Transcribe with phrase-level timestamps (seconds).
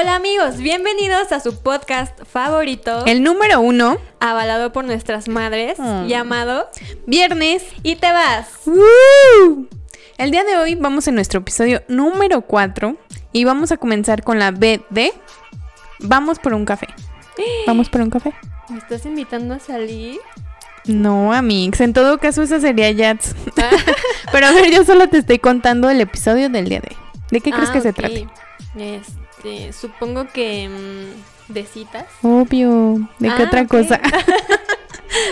[0.00, 6.06] Hola amigos, bienvenidos a su podcast favorito, El número uno, avalado por nuestras madres, Mm.
[6.06, 6.68] llamado
[7.06, 7.64] viernes.
[7.82, 8.48] Y te vas.
[8.66, 9.66] ¡Woo!
[10.16, 12.96] El día de hoy vamos en nuestro episodio número 4
[13.32, 15.12] y vamos a comenzar con la B de
[16.00, 16.86] Vamos por un café.
[17.66, 18.32] ¿Vamos por un café?
[18.68, 20.20] ¿Me estás invitando a salir?
[20.84, 21.80] No, Amix.
[21.80, 23.34] En todo caso, esa sería Yats.
[24.32, 26.96] Pero a ver, yo solo te estoy contando el episodio del día de hoy.
[27.32, 27.96] ¿De qué crees Ah, que se ok.
[27.96, 28.28] trate?
[29.38, 32.06] Este, supongo que mm, de citas.
[32.22, 33.08] Obvio.
[33.18, 34.00] ¿De qué Ah, otra cosa?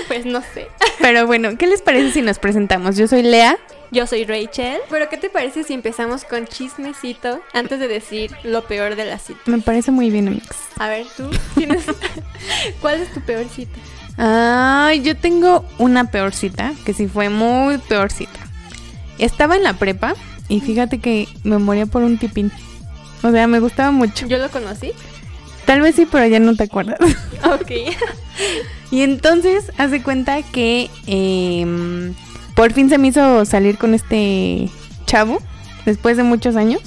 [0.09, 0.69] Pues no sé.
[1.01, 2.97] Pero bueno, ¿qué les parece si nos presentamos?
[2.97, 3.57] Yo soy Lea.
[3.91, 4.79] Yo soy Rachel.
[4.89, 9.19] Pero ¿qué te parece si empezamos con chismecito antes de decir lo peor de la
[9.19, 9.41] cita?
[9.47, 10.49] Me parece muy bien, Amix.
[10.79, 11.85] A ver, tú tienes.
[12.81, 13.79] ¿Cuál es tu peor cita?
[14.17, 18.41] Ay, yo tengo una peor cita, que sí fue muy peor cita.
[19.19, 20.15] Estaba en la prepa
[20.49, 22.51] y fíjate que me moría por un tipín.
[23.23, 24.27] O sea, me gustaba mucho.
[24.27, 24.93] ¿Yo lo conocí?
[25.65, 26.99] Tal vez sí, pero ya no te acuerdas.
[27.45, 27.71] Ok.
[28.91, 32.15] y entonces, hace cuenta que em,
[32.55, 34.69] por fin se me hizo salir con este
[35.05, 35.41] chavo,
[35.85, 36.83] después de muchos años,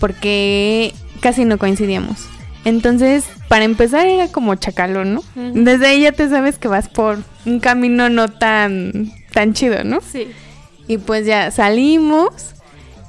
[0.00, 2.28] porque casi no coincidíamos.
[2.64, 5.22] Entonces, para empezar era como chacalón, ¿no?
[5.34, 10.00] Desde ahí ya te sabes que vas por un camino no tan, tan chido, ¿no?
[10.00, 10.28] Sí.
[10.86, 12.54] Y pues ya salimos.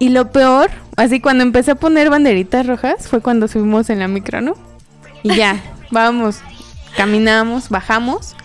[0.03, 4.09] Y lo peor, así cuando empecé a poner banderitas rojas, fue cuando subimos en la
[4.09, 4.57] micro, ¿no?
[5.23, 6.39] Y ya, vamos,
[6.97, 8.35] caminamos, bajamos.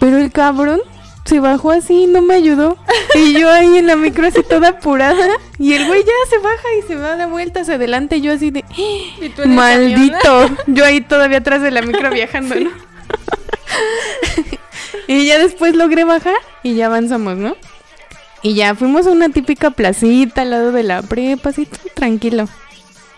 [0.00, 0.82] Pero el cabrón
[1.24, 2.76] se bajó así y no me ayudó.
[3.14, 5.28] Y yo ahí en la micro así toda apurada.
[5.58, 8.18] Y el güey ya se baja y se va a dar vueltas adelante.
[8.18, 8.62] Y yo así de...
[8.76, 10.50] ¿Y tú en el Maldito.
[10.66, 12.70] Yo ahí todavía atrás de la micro viajando, ¿no?
[15.06, 17.56] y ya después logré bajar y ya avanzamos, ¿no?
[18.42, 22.48] Y ya fuimos a una típica placita al lado de la prepa, así todo tranquilo.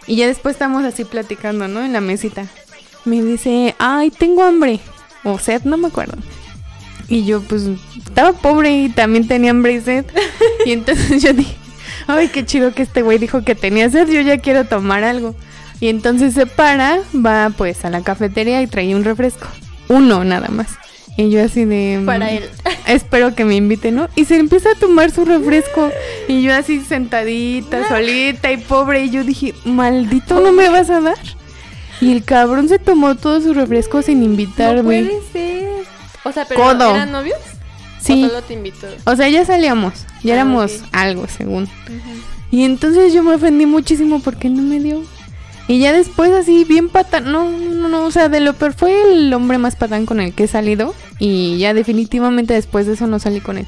[0.07, 1.85] Y ya después estamos así platicando, ¿no?
[1.85, 2.47] En la mesita.
[3.05, 4.81] Me dice, ay, tengo hambre.
[5.23, 6.17] O sed, no me acuerdo.
[7.09, 7.65] Y yo, pues,
[7.97, 10.07] estaba pobre y también tenía hambre y sed.
[10.65, 11.57] Y entonces yo dije,
[12.07, 15.35] ay, qué chido que este güey dijo que tenía sed, yo ya quiero tomar algo.
[15.81, 19.47] Y entonces se para, va pues a la cafetería y trae un refresco.
[19.89, 20.80] Uno nada más.
[21.17, 22.03] Y yo así de...
[22.07, 22.51] Para mm, él.
[22.87, 24.09] Espero que me invite, ¿no?
[24.17, 25.91] Y se empieza a tomar su refresco.
[26.29, 29.05] Y yo así sentadita, solita y pobre.
[29.05, 31.19] Y yo dije, maldito, ¿no me vas a dar?
[32.01, 34.83] Y el cabrón se tomó todo su refresco sin No invitarme.
[34.83, 35.69] puede ser.
[36.25, 36.95] O sea, pero Codo.
[36.95, 37.39] ¿eran novios?
[38.01, 38.25] Sí.
[38.25, 38.87] ¿O solo te invitó?
[39.05, 39.93] O sea, ya salíamos.
[40.23, 41.69] Ya Ah, éramos algo, según.
[42.51, 45.03] Y entonces yo me ofendí muchísimo porque no me dio.
[45.71, 47.31] Y ya después así, bien patán.
[47.31, 50.35] No, no, no, o sea, de lo peor fue el hombre más patán con el
[50.35, 50.97] que he salido.
[51.21, 53.67] Y ya definitivamente después de eso no salí con él.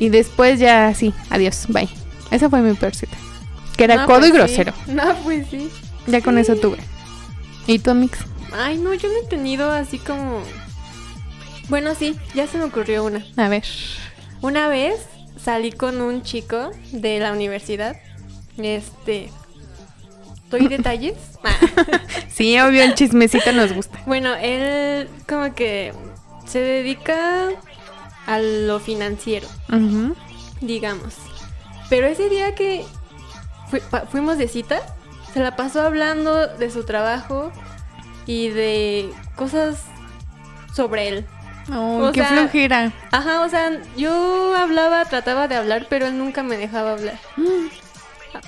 [0.00, 1.88] Y después ya sí, adiós, bye.
[2.32, 3.16] Esa fue mi peor cita.
[3.76, 4.36] Que era No, codo pues y sí.
[4.36, 4.72] grosero.
[4.88, 5.70] No, pues sí.
[6.08, 6.78] Ya con eso tuve.
[7.68, 8.18] ¿Y tú, Mix?
[8.52, 10.40] Ay, no, yo no he tenido así como...
[11.68, 13.24] Bueno, sí, ya se me ocurrió una.
[13.36, 13.62] A ver.
[14.40, 14.96] Una vez
[15.40, 17.94] salí con un chico de la universidad.
[18.58, 19.30] Este...
[20.52, 21.14] ¿Doy detalles?
[21.44, 21.50] Ah.
[22.28, 23.98] Sí, obvio, el chismecito nos gusta.
[24.06, 25.92] Bueno, él como que
[26.46, 27.48] se dedica
[28.26, 29.48] a lo financiero.
[30.60, 31.14] Digamos.
[31.90, 32.84] Pero ese día que
[34.10, 34.80] fuimos de cita,
[35.34, 37.50] se la pasó hablando de su trabajo
[38.26, 39.82] y de cosas
[40.74, 41.26] sobre él.
[41.74, 42.92] Oh, O qué sea- flojera.
[43.10, 47.18] Ajá, o sea, yo hablaba, trataba de hablar, pero él nunca me dejaba hablar.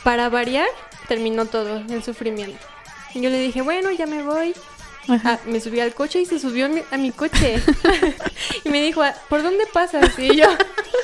[0.03, 0.67] Para variar,
[1.09, 2.59] terminó todo el sufrimiento.
[3.15, 4.55] Y yo le dije, bueno, ya me voy.
[5.09, 7.63] Ah, me subí al coche y se subió a mi, a mi coche.
[8.65, 10.19] y me dijo, ¿por dónde pasas?
[10.19, 10.47] Y yo,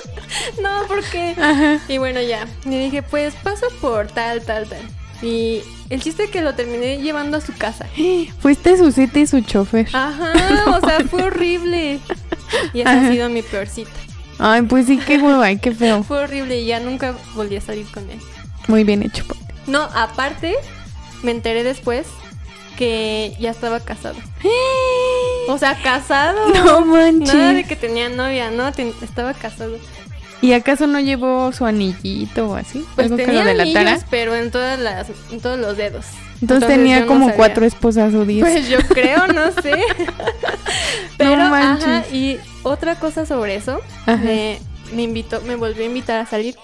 [0.62, 1.34] no, ¿por qué?
[1.38, 1.80] Ajá.
[1.88, 2.46] Y bueno, ya.
[2.64, 4.80] Le dije, pues paso por tal, tal, tal.
[5.22, 5.60] Y
[5.90, 7.86] el chiste es que lo terminé llevando a su casa.
[8.40, 9.88] Fuiste su cita y su chofer.
[9.92, 10.32] Ajá,
[10.76, 12.00] o sea, fue horrible.
[12.72, 13.90] Y esa ha sido mi peor cita.
[14.38, 16.02] Ay, pues sí, qué hueva, ay, qué feo.
[16.02, 18.18] Fue horrible y ya nunca volví a salir con él.
[18.68, 19.24] Muy bien hecho.
[19.66, 20.54] No, aparte,
[21.22, 22.06] me enteré después
[22.76, 24.16] que ya estaba casado.
[25.48, 26.48] O sea, casado.
[26.64, 27.34] No manches.
[27.34, 29.78] Nada de que tenía novia, no, ten- estaba casado.
[30.42, 32.86] ¿Y acaso no llevó su anillito o así?
[32.94, 33.90] Pues ¿Algo que tenía lo delatara?
[33.90, 36.06] anillos, pero en todas las, en todos los dedos.
[36.40, 38.44] Entonces, tenía no como cuatro esposas o diez.
[38.46, 39.74] Pues yo creo, no sé.
[41.16, 41.84] Pero, manches.
[41.88, 46.54] ajá, y otra cosa sobre eso, me invitó, me volvió a invitar a salir.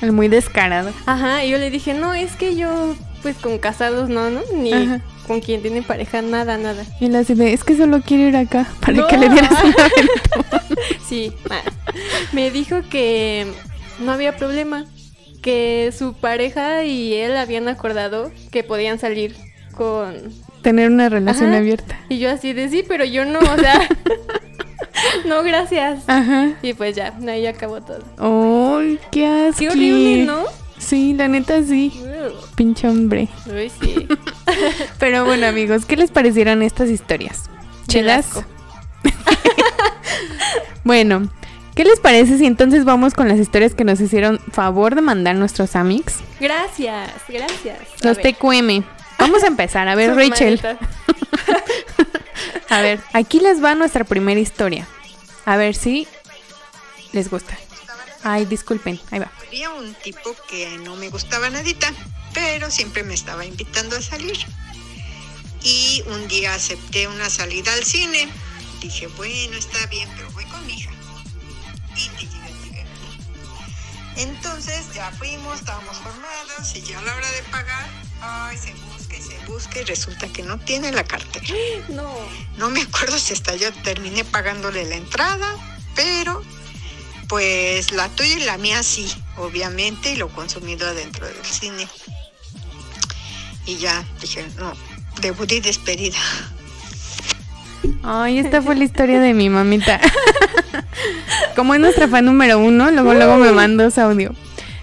[0.00, 0.92] El muy descarado.
[1.06, 4.40] Ajá, y yo le dije, no, es que yo, pues con casados no, ¿no?
[4.56, 5.00] Ni Ajá.
[5.26, 6.84] con quien tiene pareja, nada, nada.
[7.00, 9.06] Y así de, es que solo quiero ir acá para No.
[9.08, 10.78] que le dieras un aventón.
[11.08, 11.32] Sí,
[12.32, 13.46] me dijo que
[13.98, 14.84] no había problema,
[15.42, 19.34] que su pareja y él habían acordado que podían salir
[19.74, 20.14] con...
[20.62, 21.58] Tener una relación Ajá.
[21.58, 21.98] abierta.
[22.08, 23.88] Y yo así de sí, pero yo no, o sea...
[25.26, 26.04] no, gracias.
[26.06, 26.52] Ajá.
[26.62, 28.02] Y pues ya, ahí acabó todo.
[28.78, 29.58] ¡Ay, qué asco!
[29.58, 30.44] Qué horrible, ¿no?
[30.78, 31.92] Sí, la neta sí.
[32.54, 33.28] Pinche hombre.
[33.46, 34.08] Uy, sí.
[34.98, 37.44] Pero bueno, amigos, ¿qué les parecieron estas historias?
[38.10, 38.44] Asco.
[40.84, 41.28] Bueno,
[41.74, 45.34] ¿qué les parece si entonces vamos con las historias que nos hicieron favor de mandar
[45.36, 46.20] nuestros amics?
[46.40, 47.78] Gracias, gracias.
[48.02, 48.84] Los TQM.
[49.18, 49.86] Vamos a empezar.
[49.88, 50.58] A ver, Rachel.
[52.68, 54.86] A ver, aquí les va nuestra primera historia.
[55.44, 56.06] A ver si
[57.12, 57.58] les gusta.
[58.22, 59.00] Ay, disculpen.
[59.10, 59.32] Ahí va.
[59.46, 61.92] Había un tipo que no me gustaba nadita,
[62.34, 64.36] pero siempre me estaba invitando a salir.
[65.62, 68.28] Y un día acepté una salida al cine.
[68.80, 70.90] Dije, bueno, está bien, pero voy con mi hija.
[71.96, 72.38] Y te.
[74.18, 77.88] Entonces ya fuimos, estábamos formados y ya a la hora de pagar,
[78.20, 78.74] ay, se
[79.16, 81.46] y se busca y resulta que no tiene la cartera.
[81.88, 82.12] No.
[82.58, 85.46] No me acuerdo si hasta yo terminé pagándole la entrada,
[85.94, 86.42] pero
[87.28, 91.86] pues la tuya y la mía sí, obviamente, y lo consumido adentro del cine.
[93.66, 94.72] Y ya dije, no,
[95.20, 96.18] debut y despedida.
[98.02, 100.00] Ay, esta fue la historia de mi mamita.
[101.56, 104.34] Como es nuestra fan número uno, luego luego me mandó su audio.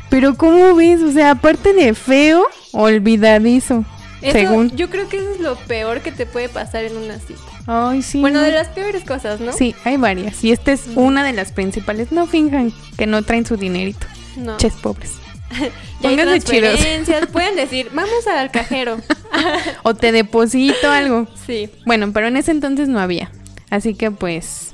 [0.09, 1.01] Pero ¿cómo ves?
[1.01, 3.83] O sea, aparte de feo, olvidadizo.
[4.21, 4.75] Eso, según.
[4.75, 7.41] Yo creo que eso es lo peor que te puede pasar en una cita.
[7.67, 8.21] Ay, sí.
[8.21, 9.51] Bueno, de las peores cosas, ¿no?
[9.53, 10.43] Sí, hay varias.
[10.43, 12.11] Y esta es una de las principales.
[12.11, 14.07] No finjan que no traen su dinerito.
[14.37, 14.57] No.
[14.57, 15.13] Ches pobres.
[16.01, 17.27] Ya pónganse transferencias.
[17.31, 18.97] Pueden decir, vamos al cajero.
[19.83, 21.27] O te deposito algo.
[21.45, 21.69] sí.
[21.85, 23.31] Bueno, pero en ese entonces no había.
[23.69, 24.73] Así que pues,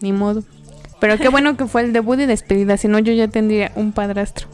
[0.00, 0.44] ni modo.
[1.00, 3.92] Pero qué bueno que fue el debut y despedida, si no yo ya tendría un
[3.92, 4.48] padrastro.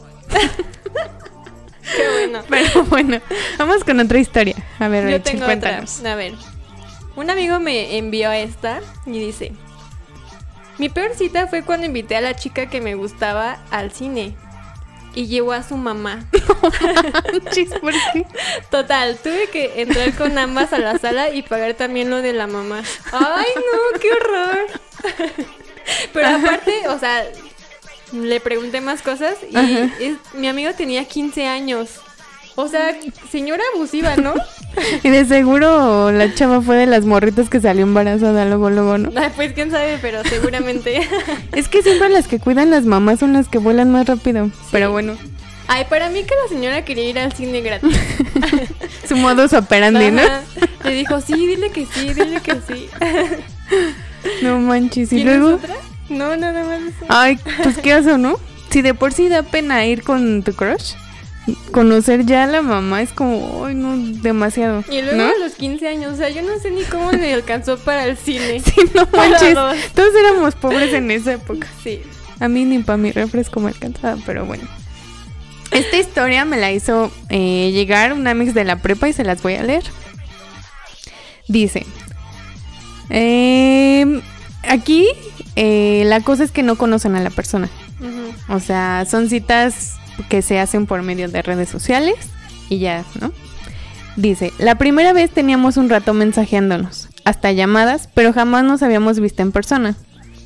[1.95, 2.43] Qué bueno.
[2.49, 3.21] Pero bueno,
[3.57, 4.55] vamos con otra historia.
[4.79, 5.99] A ver, Yo Rachel, tengo cuéntanos.
[5.99, 6.13] otra.
[6.13, 6.33] A ver.
[7.15, 9.51] Un amigo me envió esta y dice:
[10.77, 14.35] Mi peor cita fue cuando invité a la chica que me gustaba al cine.
[15.15, 16.25] Y llevó a su mamá.
[17.81, 18.25] ¿por qué?
[18.71, 22.47] Total, tuve que entrar con ambas a la sala y pagar también lo de la
[22.47, 22.81] mamá.
[23.11, 23.99] ¡Ay, no!
[23.99, 24.57] ¡Qué horror!
[26.13, 27.25] Pero aparte, o sea,
[28.13, 29.55] le pregunté más cosas y
[30.03, 31.89] es- mi amigo tenía 15 años.
[32.55, 32.95] O sea,
[33.31, 34.35] señora abusiva, ¿no?
[35.03, 39.09] Y de seguro la chava fue de las morritas que salió embarazada luego, luego, ¿no?
[39.19, 41.01] Ay, pues quién sabe, pero seguramente.
[41.53, 44.51] Es que siempre las que cuidan las mamás son las que vuelan más rápido.
[44.71, 45.17] Pero bueno,
[45.67, 47.97] Ay, para mí que la señora quería ir al cine gratis.
[49.07, 50.21] su modus operandi, ¿no?
[50.83, 52.89] Le dijo, sí, dile que sí, dile que sí.
[54.43, 55.11] No manches.
[55.11, 55.75] Y ¿Tienes luego, otra?
[56.13, 57.05] No, nada más eso.
[57.09, 58.39] ay, pues qué oso, ¿no?
[58.69, 60.93] Si de por sí da pena ir con tu crush,
[61.71, 64.83] conocer ya a la mamá es como, ay, no, demasiado.
[64.89, 65.23] Y luego ¿no?
[65.25, 68.17] a los 15 años, o sea, yo no sé ni cómo le alcanzó para el
[68.17, 68.59] cine.
[68.65, 69.53] Sí, no manches.
[69.53, 69.77] dos.
[69.93, 71.67] Todos éramos pobres en esa época.
[71.83, 72.01] Sí.
[72.39, 74.63] A mí ni para mi refresco me alcanzaba, pero bueno.
[75.71, 79.41] Esta historia me la hizo eh, llegar una mix de la prepa y se las
[79.41, 79.83] voy a leer.
[81.47, 81.85] Dice,
[83.09, 84.21] em,
[84.67, 85.07] aquí
[85.55, 87.69] eh, la cosa es que no conocen a la persona.
[88.49, 89.93] O sea, son citas
[90.29, 92.15] que se hacen por medio de redes sociales
[92.69, 93.31] y ya, ¿no?
[94.15, 99.41] Dice, la primera vez teníamos un rato mensajeándonos, hasta llamadas, pero jamás nos habíamos visto
[99.41, 99.95] en persona.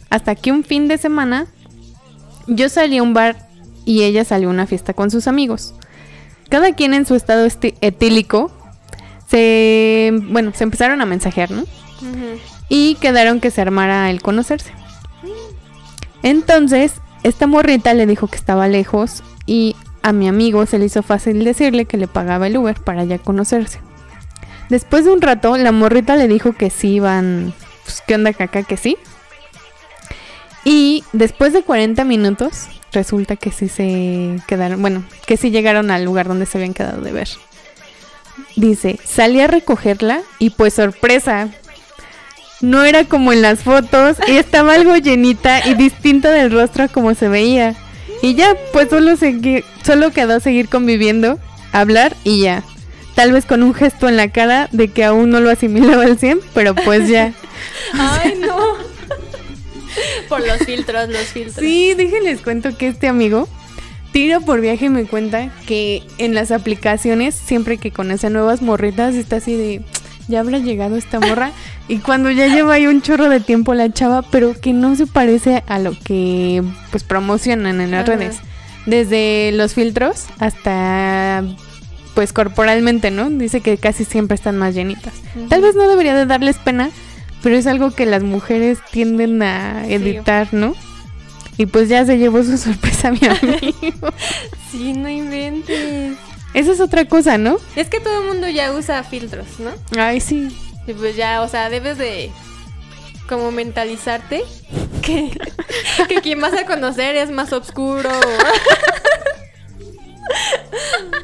[0.10, 1.48] Hasta que un fin de semana
[2.48, 3.48] yo salí a un bar
[3.86, 5.74] y ella salió a una fiesta con sus amigos.
[6.50, 7.46] Cada quien en su estado
[7.81, 8.51] etílico
[9.29, 11.63] se, bueno, se empezaron a mensajear, ¿no?
[12.70, 14.72] Y quedaron que se armara el conocerse.
[16.24, 16.93] Entonces,
[17.24, 21.43] esta morrita le dijo que estaba lejos y a mi amigo se le hizo fácil
[21.43, 23.79] decirle que le pagaba el Uber para ya conocerse.
[24.69, 28.63] Después de un rato, la morrita le dijo que sí iban, pues, ¿qué onda caca?
[28.63, 28.97] Que sí.
[30.65, 36.03] Y después de 40 minutos, resulta que sí se quedaron, bueno, que sí llegaron al
[36.03, 37.29] lugar donde se habían quedado de ver.
[38.55, 41.50] Dice, salí a recogerla y pues sorpresa,
[42.61, 46.87] no era como en las fotos y estaba algo llenita y distinta del rostro a
[46.87, 47.75] como se veía.
[48.21, 51.37] Y ya, pues solo, segui- solo quedó seguir conviviendo,
[51.71, 52.63] hablar y ya.
[53.15, 56.17] Tal vez con un gesto en la cara de que aún no lo asimilaba al
[56.19, 57.33] 100, pero pues ya.
[57.93, 58.57] Ay, no.
[60.29, 61.55] Por los filtros, los filtros.
[61.57, 63.47] Sí, déjenles cuento que este amigo
[64.11, 69.15] tiro por viaje me cuenta que en las aplicaciones, siempre que conoce a nuevas morritas,
[69.15, 69.81] está así de,
[70.27, 71.51] ya habrá llegado esta morra.
[71.88, 75.07] Y cuando ya lleva ahí un chorro de tiempo la chava, pero que no se
[75.07, 78.17] parece a lo que pues promocionan en las Ajá.
[78.17, 78.38] redes.
[78.86, 81.43] Desde los filtros hasta
[82.13, 83.29] pues corporalmente, ¿no?
[83.29, 85.13] Dice que casi siempre están más llenitas.
[85.50, 86.89] Tal vez no debería de darles pena,
[87.43, 89.93] pero es algo que las mujeres tienden a Sí.
[89.93, 90.74] editar, ¿no?
[91.57, 94.10] Y pues ya se llevó su sorpresa mi amigo.
[94.72, 96.17] Sí, no inventes.
[96.57, 97.57] Esa es otra cosa, ¿no?
[97.75, 99.69] Es que todo el mundo ya usa filtros, ¿no?
[99.95, 100.49] Ay, sí.
[100.87, 102.31] Y pues ya, o sea, debes de
[103.29, 104.41] como mentalizarte
[105.03, 105.37] que,
[106.09, 108.09] que quien vas a conocer es más oscuro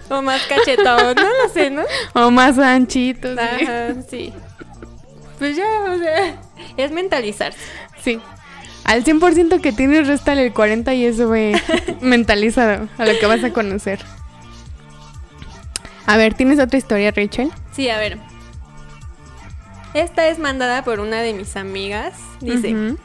[0.10, 1.82] o, o más cachetón, no lo sé, ¿no?
[2.14, 3.36] O más anchitos.
[3.36, 3.66] sí.
[3.66, 4.32] Ajá, sí.
[5.40, 6.40] Pues ya, o sea,
[6.78, 7.58] es mentalizarse.
[8.04, 8.22] Sí.
[8.84, 11.60] Al 100% que tienes, réstale el 40 y eso ve
[12.02, 14.00] mentalizado a lo que vas a conocer.
[16.06, 17.52] A ver, ¿tienes otra historia, Rachel?
[17.72, 18.18] Sí, a ver.
[19.94, 22.16] Esta es mandada por una de mis amigas.
[22.42, 22.96] Dice,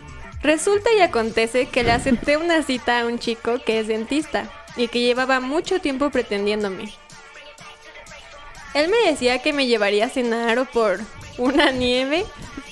[0.43, 4.89] resulta y acontece que le acepté una cita a un chico que es dentista y
[4.89, 6.93] que llevaba mucho tiempo pretendiéndome.
[8.75, 11.01] Él me decía que me llevaría a cenar o por
[11.37, 12.25] una nieve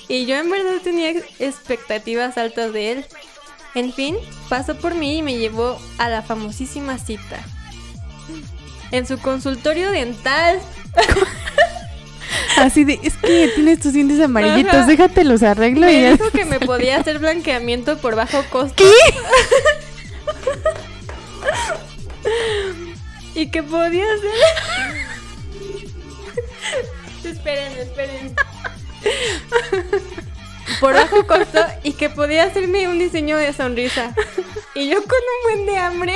[0.07, 3.05] y yo en verdad tenía expectativas altas de él.
[3.75, 4.15] En fin,
[4.49, 7.45] pasó por mí y me llevó a la famosísima cita.
[8.91, 10.59] En su consultorio dental.
[12.57, 14.87] Así de, es que tienes tus dientes amarillitos, Ajá.
[14.87, 16.11] déjate los arreglo Me y ya.
[16.13, 18.83] dijo que me podía hacer blanqueamiento por bajo costo.
[23.35, 24.31] y que podía hacer.
[27.31, 28.35] esperen, esperen.
[30.79, 34.15] Por bajo costo y que podía hacerme un diseño de sonrisa.
[34.73, 36.15] Y yo con un buen de hambre.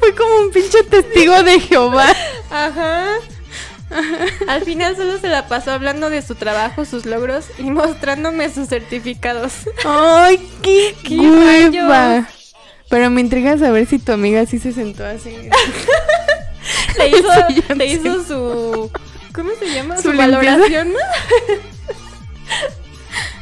[0.00, 2.12] Fue como un pinche testigo de Jehová.
[2.50, 3.06] Ajá.
[4.48, 8.68] Al final solo se la pasó hablando de su trabajo, sus logros y mostrándome sus
[8.68, 9.52] certificados.
[9.84, 12.26] Ay, qué, ¡Qué hueva.
[12.88, 15.34] Pero me intriga saber si tu amiga sí se sentó así.
[16.98, 17.28] Le hizo,
[17.74, 18.90] le su.
[19.34, 19.96] ¿Cómo se llama?
[19.98, 20.98] Su valoración, ¿no?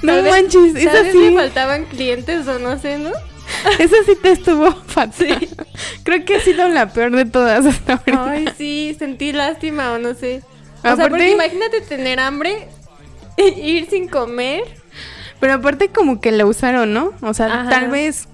[0.02, 3.10] Vez- manches, Tal esa vez sí, le faltaban clientes o no sé, ¿no?
[3.78, 5.48] esa sí te estuvo fatal.
[6.04, 8.30] Creo que ha sido la peor de todas hasta ahorita.
[8.30, 10.42] Ay, sí, sentí lástima o no sé.
[10.82, 12.68] O Aparte- sea, porque imagínate tener hambre
[13.36, 14.62] e ir sin comer.
[15.40, 17.12] Pero aparte como que la usaron, ¿no?
[17.22, 17.70] O sea, Ajá.
[17.70, 18.28] tal vez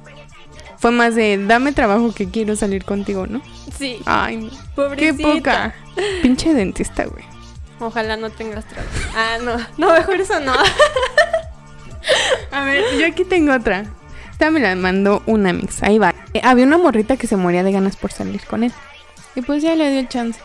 [0.78, 3.40] fue más de dame trabajo que quiero salir contigo, ¿no?
[3.78, 4.50] Sí, Ay, no.
[4.50, 5.32] qué pobrecita.
[5.32, 5.74] poca.
[6.22, 7.24] Pinche dentista, güey.
[7.78, 8.90] Ojalá no tengas trabajo.
[9.14, 9.56] Ah, no.
[9.78, 10.54] No, mejor eso no.
[12.52, 13.84] A ver, yo aquí tengo otra.
[14.36, 15.82] Esta me la mandó una mix.
[15.82, 16.14] Ahí va.
[16.34, 18.72] Eh, había una morrita que se moría de ganas por salir con él.
[19.34, 20.38] Y pues ya le dio el chance.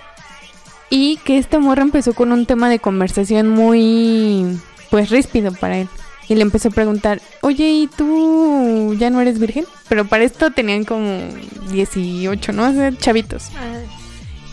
[0.89, 4.57] Y que esta morra empezó con un tema de conversación muy,
[4.91, 5.89] pues, ríspido para él.
[6.29, 9.65] Y le empezó a preguntar, oye, ¿y tú ya no eres virgen?
[9.89, 11.27] Pero para esto tenían como
[11.71, 12.69] 18, ¿no?
[12.69, 13.49] O sea, chavitos.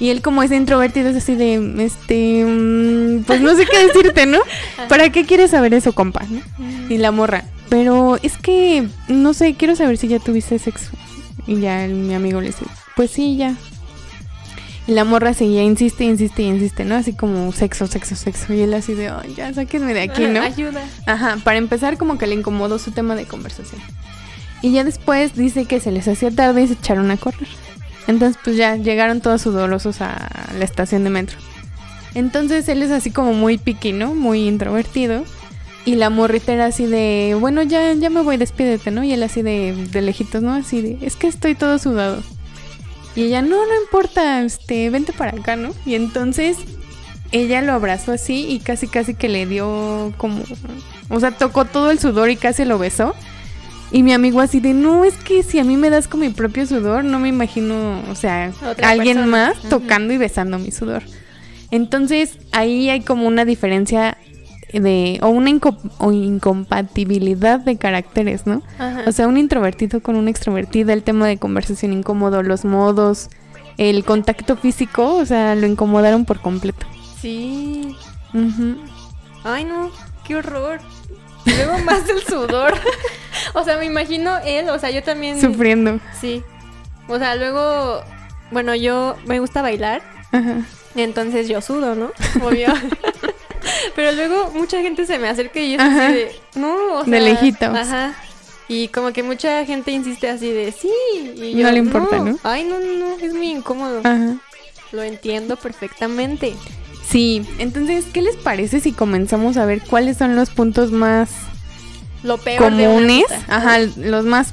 [0.00, 4.26] Y él como es introvertido es así de, este, mm, pues no sé qué decirte,
[4.26, 4.40] ¿no?
[4.88, 6.24] ¿Para qué quieres saber eso, compa?
[6.28, 6.40] ¿no?
[6.88, 10.90] Y la morra, pero es que, no sé, quiero saber si ya tuviste sexo.
[11.46, 12.64] Y ya el- mi amigo le dice,
[12.96, 13.54] pues sí, ya.
[14.86, 16.94] Y la morra seguía, insiste, insiste, insiste, ¿no?
[16.96, 18.54] Así como sexo, sexo, sexo.
[18.54, 20.40] Y él así de, "Ay, ya, sáquenme de aquí, ¿no?
[20.42, 20.82] Ayuda.
[21.06, 23.80] Ajá, para empezar como que le incomodó su tema de conversación.
[24.62, 27.48] Y ya después dice que se les hacía tarde y se echaron a correr.
[28.06, 31.36] Entonces pues ya llegaron todos sudorosos a la estación de metro.
[32.14, 34.14] Entonces él es así como muy piqui, ¿no?
[34.14, 35.24] Muy introvertido.
[35.84, 39.04] Y la morrita era así de, bueno, ya, ya me voy, despídete, ¿no?
[39.04, 40.52] Y él así de, de lejitos, ¿no?
[40.52, 42.22] Así de, es que estoy todo sudado.
[43.16, 45.70] Y ella, no, no importa, este, vente para acá, ¿no?
[45.86, 46.58] Y entonces
[47.32, 50.42] ella lo abrazó así y casi casi que le dio como,
[51.08, 53.14] o sea, tocó todo el sudor y casi lo besó.
[53.90, 56.28] Y mi amigo así de, no, es que si a mí me das con mi
[56.28, 59.54] propio sudor, no me imagino, o sea, Otra alguien persona.
[59.54, 61.02] más tocando y besando mi sudor.
[61.70, 64.17] Entonces ahí hay como una diferencia
[64.72, 68.62] de, o una inco- o incompatibilidad de caracteres, ¿no?
[68.78, 69.04] Ajá.
[69.06, 73.28] O sea, un introvertido con un extrovertido, el tema de conversación incómodo, los modos,
[73.78, 76.86] el contacto físico, o sea, lo incomodaron por completo.
[77.20, 77.94] sí.
[79.44, 79.90] Ay, no,
[80.26, 80.80] qué horror.
[81.46, 82.74] Luego más del sudor.
[83.54, 85.40] o sea, me imagino él, o sea, yo también.
[85.40, 85.98] Sufriendo.
[86.20, 86.42] Sí.
[87.08, 88.02] O sea, luego,
[88.50, 90.56] bueno, yo me gusta bailar, Ajá.
[90.94, 92.10] entonces yo sudo, ¿no?
[92.44, 92.68] Obvio.
[93.96, 96.06] Pero luego mucha gente se me acerca y yo Ajá.
[96.06, 97.76] así de, no, o sea, De lejitos.
[97.76, 98.14] Ajá.
[98.68, 100.90] Y como que mucha gente insiste así de, sí.
[101.36, 102.38] Y No le importa, ¿no?
[102.42, 104.00] Ay, no, no, es muy incómodo.
[104.04, 104.36] Ajá.
[104.92, 106.54] Lo entiendo perfectamente.
[107.08, 111.30] Sí, entonces, ¿qué les parece si comenzamos a ver cuáles son los puntos más
[112.22, 113.24] Lo peor comunes?
[113.48, 114.52] Ajá, los más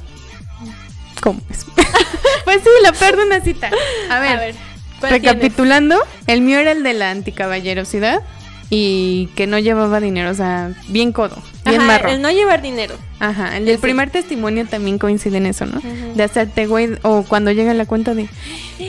[1.20, 1.66] comunes.
[2.44, 3.70] pues sí, la peor de una cita.
[4.08, 4.54] A ver, A ver.
[5.00, 8.22] ¿Cuál recapitulando, el mío era el de la anticaballerosidad
[8.70, 12.08] y que no llevaba dinero, o sea, bien codo, bien Ajá, marro.
[12.10, 12.94] el no llevar dinero.
[13.20, 13.78] Ajá, el Ese.
[13.78, 15.78] primer testimonio también coincide en eso, ¿no?
[15.78, 16.14] Ujú.
[16.14, 18.28] De hacerte güey o cuando llega la cuenta de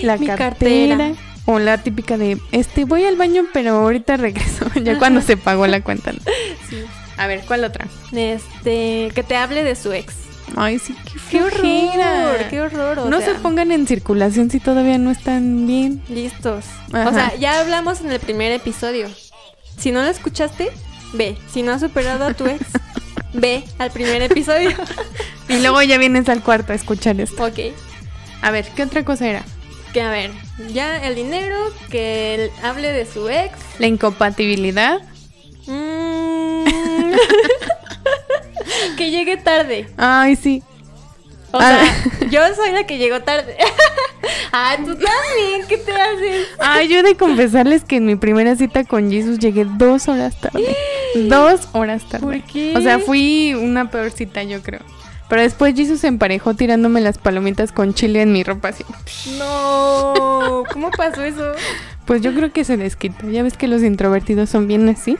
[0.02, 1.12] la Mi cartera, cartera.
[1.46, 5.68] o la típica de este voy al baño pero ahorita regreso, ya cuando se pagó
[5.68, 6.12] la cuenta.
[6.12, 6.20] ¿no?
[6.70, 6.78] Sí.
[7.18, 7.88] A ver, ¿cuál otra?
[8.12, 10.14] Este, que te hable de su ex.
[10.56, 13.00] Ay, sí, qué, Qué horror, qué horror.
[13.00, 16.02] o no sea, se pongan en circulación si todavía no están bien.
[16.10, 16.64] listos.
[16.94, 17.10] Ajá.
[17.10, 19.08] O sea, ya hablamos en el primer episodio.
[19.78, 20.72] Si no lo escuchaste,
[21.14, 21.38] ve.
[21.52, 22.62] Si no has superado a tu ex,
[23.34, 24.72] ve al primer episodio.
[25.50, 27.44] Y luego ya vienes al cuarto a escuchar esto.
[27.44, 27.60] ok.
[28.42, 29.44] A ver, ¿qué otra cosa era?
[29.94, 30.32] Que a ver,
[30.74, 31.56] ya el dinero,
[31.90, 33.54] que él hable de su ex.
[33.80, 35.00] La incompatibilidad.
[35.66, 36.66] Mm.
[38.98, 39.88] que llegue tarde.
[39.98, 40.64] Ay, sí.
[41.58, 41.84] O Ah.
[42.20, 43.56] sea, yo soy la que llegó tarde.
[44.52, 46.48] ah, tú también, ¿qué te haces?
[46.60, 50.40] Ay, yo he de confesarles que en mi primera cita con Jesus llegué dos horas
[50.40, 50.76] tarde.
[51.16, 52.26] Dos horas tarde.
[52.26, 52.74] ¿Por qué?
[52.78, 54.82] O sea, fui una peor cita, yo creo.
[55.30, 58.86] Pero después Jesus se emparejó tirándome las palomitas con chile en mi ropa así.
[59.40, 61.54] No, ¿cómo pasó eso?
[62.06, 63.26] Pues yo creo que se desquita.
[63.30, 65.18] Ya ves que los introvertidos son bien así.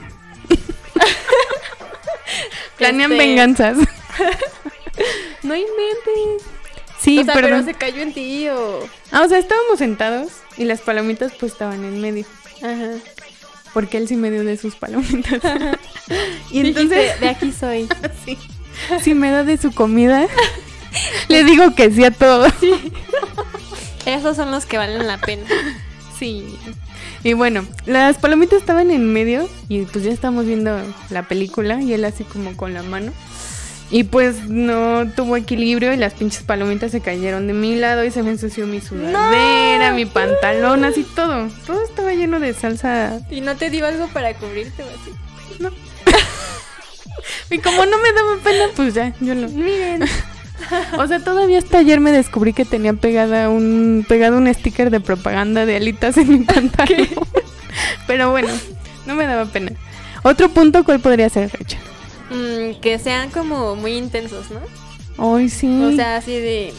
[2.78, 3.76] Planean Este, venganzas.
[5.42, 6.48] No inventes.
[7.00, 7.50] Sí, o sea, perdón.
[7.50, 8.80] pero se cayó en ti o...
[9.12, 12.26] Ah, o sea, estábamos sentados y las palomitas pues estaban en medio.
[12.56, 12.98] Ajá.
[13.72, 15.40] Porque él sí me dio de sus palomitas.
[16.50, 17.88] y Dijiste, entonces, de aquí soy.
[18.24, 18.36] sí,
[19.02, 20.26] si me da de su comida,
[21.28, 22.46] le digo que sí a todo.
[24.06, 25.44] Esos son los que valen la pena.
[26.18, 26.58] Sí.
[27.22, 31.92] Y bueno, las palomitas estaban en medio y pues ya estamos viendo la película y
[31.92, 33.12] él así como con la mano.
[33.90, 38.10] Y pues no tuvo equilibrio y las pinches palomitas se cayeron de mi lado y
[38.10, 41.48] se me ensució mi sudadera, mi pantalón, así todo.
[41.66, 43.20] Todo estaba lleno de salsa.
[43.30, 45.10] ¿Y no te dio algo para cubrirte o así?
[45.58, 45.70] No.
[47.50, 49.48] y como no me daba pena, pues ya, yo lo...
[49.48, 50.04] Miren.
[50.98, 55.00] O sea, todavía hasta ayer me descubrí que tenía pegada un, pegado un sticker de
[55.00, 57.08] propaganda de alitas en mi pantalón.
[58.06, 58.48] Pero bueno,
[59.06, 59.72] no me daba pena.
[60.24, 61.78] Otro punto, ¿cuál podría ser, Rachel?
[62.30, 64.60] Mm, que sean como muy intensos, ¿no?
[65.36, 65.82] Ay, sí.
[65.82, 66.72] O sea, así de...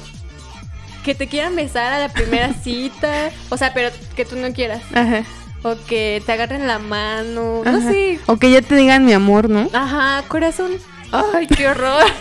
[1.04, 3.32] Que te quieran besar a la primera cita.
[3.50, 4.82] O sea, pero que tú no quieras.
[4.94, 5.24] Ajá,
[5.64, 7.62] O que te agarren la mano.
[7.66, 8.20] No sé.
[8.28, 9.70] O que ya te digan mi amor, ¿no?
[9.74, 10.72] Ajá, corazón.
[11.12, 12.04] Ay, qué horror.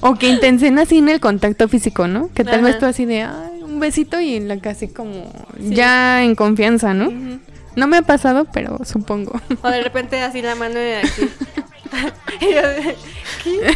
[0.00, 2.30] O que intensen así en el contacto físico, ¿no?
[2.32, 2.62] Que tal Ajá.
[2.66, 5.74] vez tú así de, ay, un besito y en la casi como Sí.
[5.74, 7.08] ya en confianza, ¿no?
[7.08, 7.40] Ujú.
[7.76, 9.40] No me ha pasado, pero supongo.
[9.62, 11.30] O de repente así la mano de aquí.
[12.40, 12.96] Y yo de-
[13.44, 13.74] ¿qué?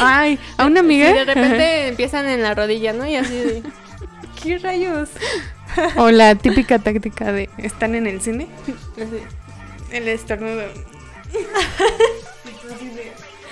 [0.00, 1.08] Ay, a una amiga.
[1.08, 3.06] Sí, de repente empiezan en la rodilla, ¿no?
[3.06, 3.62] Y así de...
[4.42, 5.08] ¿Qué rayos?
[5.96, 8.46] O la típica táctica de están en el cine.
[8.96, 9.18] Así.
[9.90, 10.62] El estornudo.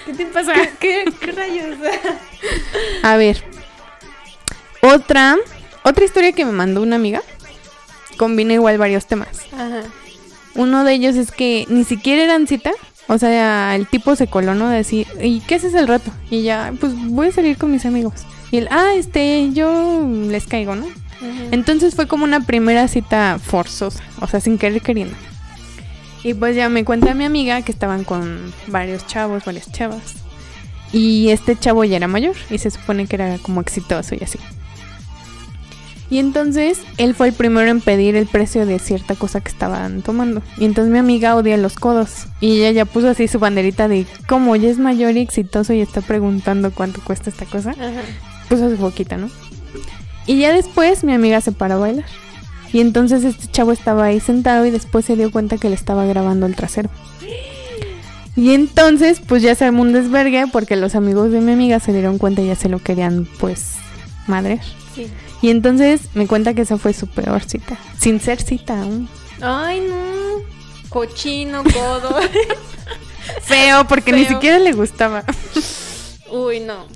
[0.07, 0.53] ¿Qué te pasa?
[0.79, 1.77] ¿Qué, qué rayos?
[3.03, 3.43] A ver.
[4.83, 5.37] Otra.
[5.85, 7.23] Otra historia que me mandó una amiga.
[8.17, 9.29] Combina igual varios temas.
[9.53, 9.83] Ajá.
[10.55, 12.73] Uno de ellos es que ni siquiera eran cita.
[13.09, 14.69] O sea, el tipo se coló, ¿no?
[14.69, 16.11] De decir, ¿y qué haces el rato?
[16.31, 18.15] Y ya, pues voy a salir con mis amigos.
[18.51, 20.87] Y él, ah, este, yo les caigo, ¿no?
[21.51, 25.15] Entonces fue como una primera cita forzosa, o sea, sin querer queriendo.
[26.25, 30.15] Y pues ya me cuenta mi amiga que estaban con varios chavos, varias chavas.
[30.93, 34.39] Y este chavo ya era mayor y se supone que era como exitoso y así.
[36.13, 40.03] Y entonces él fue el primero en pedir el precio de cierta cosa que estaban
[40.03, 40.43] tomando.
[40.59, 42.27] Y entonces mi amiga odia los codos.
[42.39, 45.81] Y ella ya puso así su banderita de como ya es mayor y exitoso y
[45.81, 48.03] está preguntando cuánto cuesta esta cosa Ajá.
[48.51, 49.31] puso su boquita, ¿no?
[50.27, 52.05] Y ya después mi amiga se paró a bailar.
[52.75, 56.05] Y entonces este chavo estaba ahí sentado y después se dio cuenta que le estaba
[56.05, 56.91] grabando el trasero.
[58.37, 61.95] Y entonces pues ya se armó un desvergue porque los amigos de mi amiga se
[61.95, 63.77] dieron cuenta y ya se lo querían pues
[64.27, 64.61] madre.
[64.95, 65.07] Sí.
[65.43, 67.77] Y entonces me cuenta que esa fue su peor cita.
[67.99, 69.09] Sin ser cita aún.
[69.41, 70.43] Ay, no.
[70.89, 72.17] Cochino, codo.
[73.43, 75.25] Feo porque ni siquiera le gustaba.
[76.31, 76.87] Uy, no.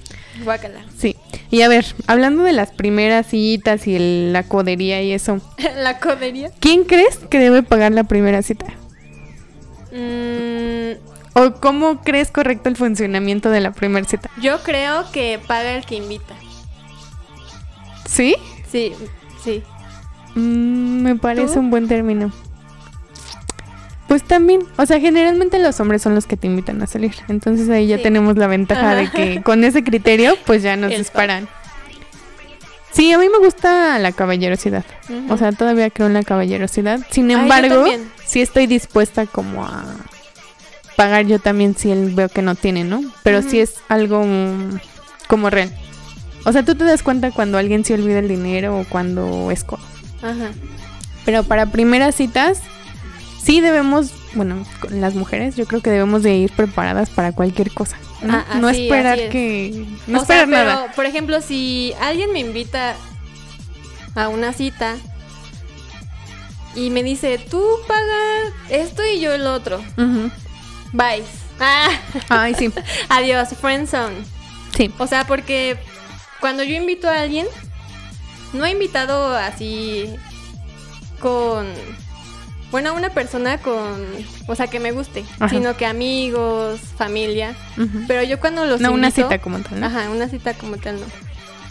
[0.45, 0.85] Guácala.
[0.99, 1.17] Sí.
[1.51, 5.41] Y a ver, hablando de las primeras citas y el- la codería y eso.
[5.77, 6.51] La codería.
[6.61, 8.67] ¿Quién crees que debe pagar la primera cita?
[9.93, 10.93] Mm,
[11.35, 14.31] ¿O cómo crees correcto el funcionamiento de la primera cita?
[14.41, 16.35] yo creo que paga el que invita.
[18.17, 18.35] ¿Sí?
[18.71, 18.95] Sí,
[19.45, 19.63] sí.
[20.35, 21.61] Mm, me parece ¿Tú?
[21.61, 22.33] un buen término.
[24.09, 27.15] Pues también, o sea, generalmente los hombres son los que te invitan a salir.
[27.29, 28.05] Entonces ahí ya Sí.
[28.05, 31.49] tenemos la ventaja de que con ese criterio, pues ya nos El disparan.
[32.93, 34.85] Sí, a mí me gusta la caballerosidad.
[35.29, 37.01] O sea, todavía creo en la caballerosidad.
[37.11, 38.11] Sin embargo, también.
[38.25, 39.85] sí estoy dispuesta como a
[40.97, 43.03] pagar yo también si él veo que no tiene, ¿no?
[43.23, 43.51] Pero Ujú.
[43.51, 44.79] sí es algo mm,
[45.29, 45.71] como real.
[46.49, 49.65] O sea, tú te das cuenta cuando alguien se olvida el dinero o cuando es.
[50.23, 50.53] Ajá.
[51.25, 52.61] Pero para primeras citas,
[53.43, 57.97] sí debemos, bueno, las mujeres, yo creo que debemos de ir preparadas para cualquier cosa.
[58.23, 59.31] No, Ah, No esperar es.
[59.31, 59.85] que...
[60.07, 60.93] No o sea, esperar pero, nada.
[60.93, 62.95] por ejemplo, si alguien me invita
[64.15, 64.95] a una cita
[66.75, 69.79] y me dice, tú paga esto y yo el otro.
[69.97, 70.31] Ujú.
[70.93, 71.25] Bye.
[71.59, 71.89] Ah,
[72.29, 72.71] Ay, sí.
[73.09, 74.17] adiós, friendzone.
[74.77, 74.91] Sí.
[74.99, 75.79] O sea, porque
[76.41, 77.47] cuando yo invito a alguien,
[78.53, 80.15] no he invitado así
[81.21, 81.67] con...
[82.71, 84.05] Bueno, a una persona con...
[84.49, 85.25] O sea, que me guste.
[85.39, 85.49] Ajá.
[85.49, 87.55] Sino que amigos, familia.
[88.09, 89.87] Pero yo cuando los No, una invito- cita como tal, ¿no?
[89.87, 91.07] Ajá, una cita como tal no.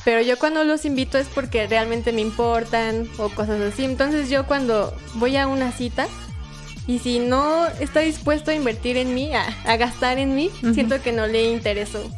[0.06, 3.84] Pero yo cuando los invito es porque realmente me importan o cosas así.
[3.84, 6.08] Entonces yo cuando voy a una cita
[6.88, 11.02] y si no está dispuesto a invertir en mí, a, a gastar en mí, siento
[11.02, 12.10] que no le intereso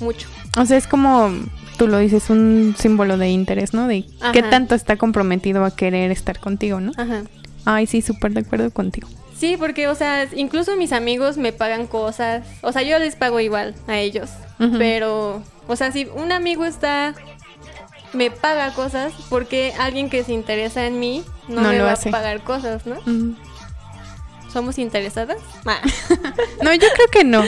[0.00, 0.26] mucho.
[0.56, 1.30] O sea, es como
[1.76, 3.86] tú lo dices, un símbolo de interés, ¿no?
[3.88, 6.92] De qué tanto está comprometido a querer estar contigo, ¿no?
[6.96, 7.22] Ajá.
[7.64, 9.08] Ay, sí, súper de acuerdo contigo.
[9.36, 12.46] Sí, porque, o sea, incluso mis amigos me pagan cosas.
[12.62, 14.30] O sea, yo les pago igual a ellos.
[14.78, 17.14] Pero, o sea, si un amigo está.
[18.12, 21.92] me paga cosas, porque alguien que se interesa en mí no, No me lo va
[21.92, 22.08] hace.
[22.10, 22.96] a pagar cosas, ¿no?
[24.52, 25.38] ¿Somos interesadas?
[25.66, 25.80] Ah,
[26.62, 27.42] No, yo creo que no.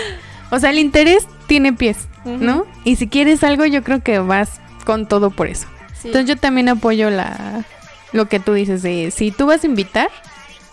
[0.51, 2.67] O sea, el interés tiene pies, ¿no?
[2.85, 5.67] Y si quieres algo, yo creo que vas con todo por eso.
[6.01, 6.09] sí.
[6.09, 7.65] Entonces yo también apoyo la
[8.13, 10.11] lo que tú dices de si tú vas a invitar,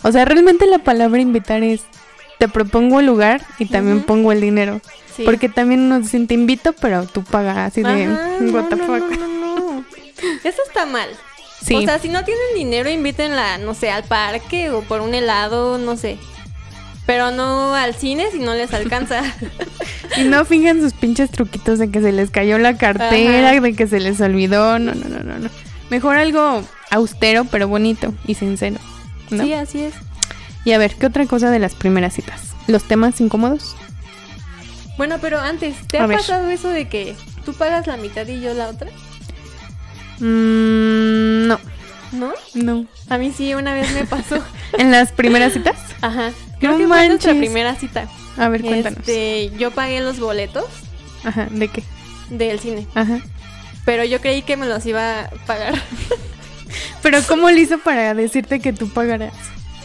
[0.04, 1.84] o sea, realmente la palabra invitar es
[2.39, 4.82] te propongo el lugar y también pongo el dinero.
[5.16, 5.24] Sí.
[5.24, 8.08] Porque también uno dice, te invito, pero tú pagas así de
[8.52, 9.18] what no, the fuck.
[9.18, 9.86] no, no, no.
[10.44, 11.10] Eso está mal.
[11.62, 11.76] Sí.
[11.76, 15.78] O sea, si no tienen dinero, invítenla, no sé, al parque o por un helado,
[15.78, 16.18] no sé.
[17.06, 19.22] Pero no al cine si no les alcanza.
[20.16, 23.60] Y no finjan sus pinches truquitos de que se les cayó la cartera, Ajá.
[23.62, 24.78] de que se les olvidó.
[24.78, 25.50] No, no, no, no, no.
[25.89, 28.78] Mejor algo austero, pero bonito y sincero.
[29.32, 29.44] ¿no?
[29.44, 29.96] Sí, así es.
[30.66, 32.42] Y a ver, ¿qué otra cosa de las primeras citas?
[32.68, 33.76] ¿Los temas incómodos?
[34.98, 36.18] Bueno, pero antes, ¿te A ha ver.
[36.20, 38.89] pasado eso de que tú pagas la mitad y yo la otra?
[40.20, 41.60] Mm, no,
[42.12, 42.34] ¿No?
[42.54, 42.86] no.
[43.10, 44.44] A mí sí, una vez me pasó.
[44.78, 45.76] ¿En las primeras citas?
[46.02, 46.32] Ajá.
[46.63, 48.08] Creo No que fue nuestra primera cita.
[48.38, 48.99] A ver, cuéntanos.
[48.99, 50.63] Este, yo pagué los boletos
[51.26, 51.84] Ajá, ¿de qué?
[52.30, 53.19] del cine, Ajá.
[53.84, 55.73] pero yo creí que me los iba a pagar.
[57.04, 59.34] Pero ¿cómo le hizo para decirte que tú pagaras?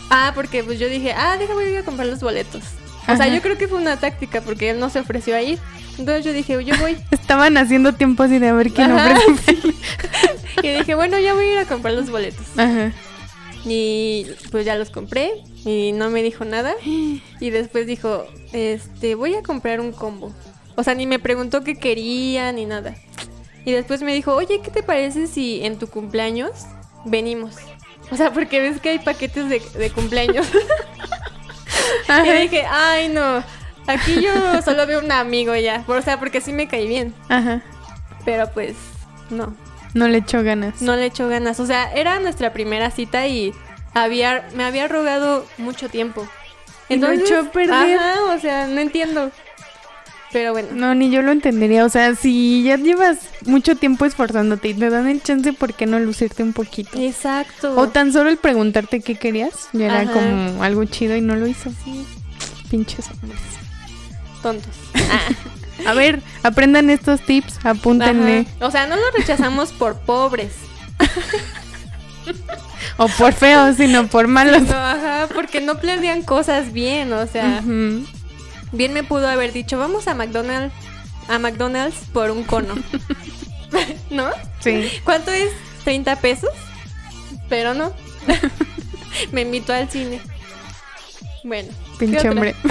[0.08, 2.62] Ah, porque pues yo dije, ah, déjame ir a comprar los boletos.
[3.02, 3.28] O sea, Ajá.
[3.28, 5.58] yo creo que fue una táctica porque él no se ofreció a ir.
[5.98, 6.96] Entonces yo dije, yo voy.
[7.10, 9.58] Estaban haciendo tiempo así de a ver quién Ajá, ofrece.
[10.62, 12.46] Y dije, bueno, ya voy a ir a comprar los boletos.
[12.56, 12.92] Ajá.
[13.64, 15.32] Y pues ya los compré
[15.64, 16.74] y no me dijo nada.
[16.84, 20.32] Y después dijo, este, voy a comprar un combo.
[20.76, 22.94] O sea, ni me preguntó qué quería ni nada.
[23.64, 26.52] Y después me dijo, oye, ¿qué te parece si en tu cumpleaños
[27.04, 27.56] venimos?
[28.10, 30.46] O sea, porque ves que hay paquetes de, de cumpleaños.
[32.26, 33.42] y dije, ay, no.
[33.86, 35.84] Aquí yo solo veo un amigo ya.
[35.86, 37.14] O sea, porque sí me caí bien.
[37.28, 37.62] Ajá.
[38.24, 38.76] Pero pues,
[39.30, 39.54] no.
[39.94, 40.82] No le echó ganas.
[40.82, 41.60] No le echó ganas.
[41.60, 43.52] O sea, era nuestra primera cita y
[44.02, 46.28] había, me había rogado mucho tiempo.
[46.88, 47.98] Y lo echó a perder.
[47.98, 49.30] Ajá, o sea, no entiendo.
[50.32, 50.68] Pero bueno.
[50.72, 51.84] No, ni yo lo entendería.
[51.84, 55.86] O sea, si ya llevas mucho tiempo esforzándote y te dan el chance, ¿por qué
[55.86, 56.98] no lucirte un poquito?
[57.00, 57.74] Exacto.
[57.78, 60.12] O tan solo el preguntarte qué querías, ya era Ajá.
[60.12, 61.70] como algo chido y no lo hizo.
[61.84, 62.06] Sí,
[62.70, 63.40] Pinches hombres.
[64.42, 64.74] tontos.
[65.86, 68.40] A ver, aprendan estos tips, apúntenle.
[68.56, 68.66] Ajá.
[68.66, 70.52] O sea, no lo rechazamos por pobres.
[72.96, 74.62] O por feos, sino por malos.
[74.62, 77.12] No, ajá, porque no planean cosas bien.
[77.12, 77.62] O sea,
[78.72, 80.74] bien me pudo haber dicho, vamos a McDonald's,
[81.28, 82.74] a McDonald's por un cono.
[84.10, 84.28] ¿No?
[84.60, 84.88] Sí.
[85.04, 85.50] ¿Cuánto es?
[85.84, 86.50] ¿30 pesos?
[87.48, 87.92] Pero no.
[89.32, 90.20] Me invitó al cine.
[91.44, 91.68] Bueno.
[91.98, 92.54] ¿qué Pinche hombre.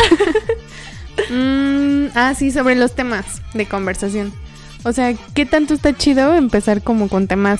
[1.31, 4.31] Mm, ah, sí, sobre los temas de conversación.
[4.83, 7.59] O sea, ¿qué tanto está chido empezar como con temas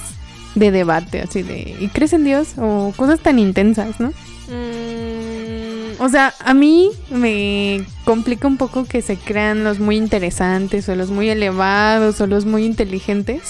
[0.58, 2.54] de debate, así de, ¿y crees en Dios?
[2.58, 4.10] O cosas tan intensas, ¿no?
[4.50, 10.88] Mm, O sea, a mí me complica un poco que se crean los muy interesantes
[10.89, 13.41] o los muy elevados o los muy inteligentes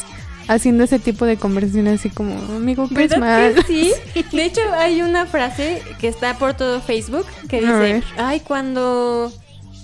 [0.47, 3.55] haciendo ese tipo de conversación así como, amigo, ¿crees ¿Verdad mal?
[3.55, 3.91] que sí?
[4.31, 9.31] De hecho, hay una frase que está por todo Facebook que dice, ay, cuando...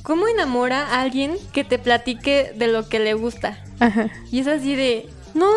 [0.04, 3.58] ¿Cómo enamora a alguien que te platique de lo que le gusta?
[3.80, 4.10] Ajá.
[4.34, 5.50] Y es así de, No,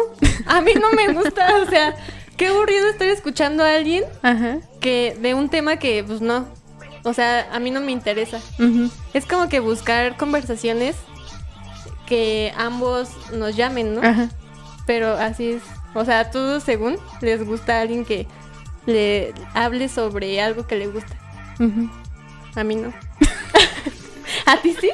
[0.46, 1.94] a mí no me gusta, o sea,
[2.36, 4.58] qué aburrido estar escuchando a alguien Ajá.
[4.80, 6.46] que de un tema que pues no.
[7.04, 8.40] O sea, a mí no me interesa.
[9.14, 10.96] Es como que buscar conversaciones
[12.06, 14.02] que ambos nos llamen, ¿no?
[14.02, 14.28] Ajá.
[14.86, 15.62] Pero así es.
[15.94, 18.26] O sea, todos según les gusta a alguien que
[18.86, 21.16] le hable sobre algo que le gusta.
[22.56, 22.92] A mí no.
[24.46, 24.90] ¿A ti sí?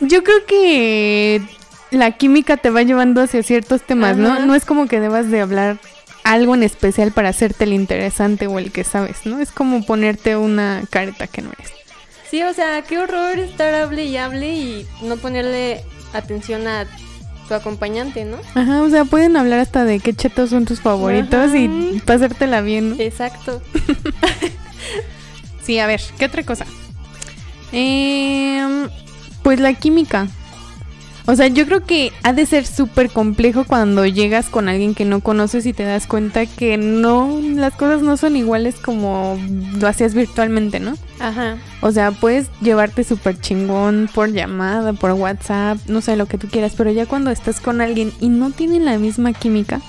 [0.00, 1.42] Yo creo que
[1.92, 4.32] la química te va llevando hacia ciertos temas, ¿no?
[4.32, 4.46] Ajá.
[4.46, 5.78] No es como que debas de hablar
[6.24, 9.40] algo en especial para hacerte el interesante o el que sabes, ¿no?
[9.40, 11.72] Es como ponerte una careta que no eres.
[12.30, 16.86] Sí, o sea, qué horror estar hable y hable y no ponerle atención a
[17.48, 18.38] tu acompañante, ¿no?
[18.54, 22.04] Ajá, o sea, pueden hablar hasta de qué chetos son tus favoritos y Ajá.
[22.06, 22.96] pasártela bien, ¿no?
[22.98, 23.62] Exacto.
[25.62, 26.66] Sí, a ver, ¿qué otra cosa?
[27.70, 28.88] Em,
[29.42, 30.26] pues la química.
[31.26, 35.04] O sea, yo creo que ha de ser súper complejo cuando llegas con alguien que
[35.04, 39.38] no conoces y te das cuenta que no, las cosas no son iguales como
[39.78, 40.94] lo hacías virtualmente, ¿no?
[41.20, 41.58] Ajá.
[41.80, 46.48] O sea, puedes llevarte súper chingón por llamada, por WhatsApp, no sé, lo que tú
[46.48, 49.80] quieras, pero ya cuando estás con alguien y no tienen la misma química,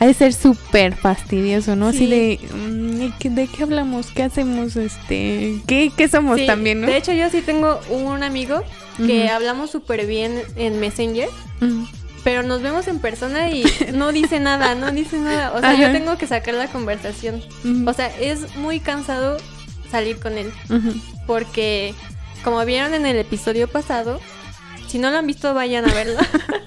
[0.00, 1.88] ha de ser súper fastidioso, ¿no?
[1.88, 2.06] Así Sí.
[2.08, 4.06] de, mm, ¿y qué- ¿de qué hablamos?
[4.08, 4.74] ¿Qué hacemos?
[4.76, 6.86] Este, ¿qué, qué somos Sí, también, no?
[6.86, 8.62] De hecho, yo sí tengo un amigo
[9.06, 11.28] que hablamos súper bien en Messenger,
[12.24, 15.52] pero nos vemos en persona y no dice nada, no dice nada.
[15.54, 15.82] O sea, Ajá.
[15.82, 17.42] yo tengo que sacar la conversación.
[17.86, 19.36] O sea, es muy cansado
[19.90, 20.52] salir con él,
[21.26, 21.94] porque
[22.44, 24.20] como vieron en el episodio pasado,
[24.88, 26.18] si no lo han visto, vayan a verlo.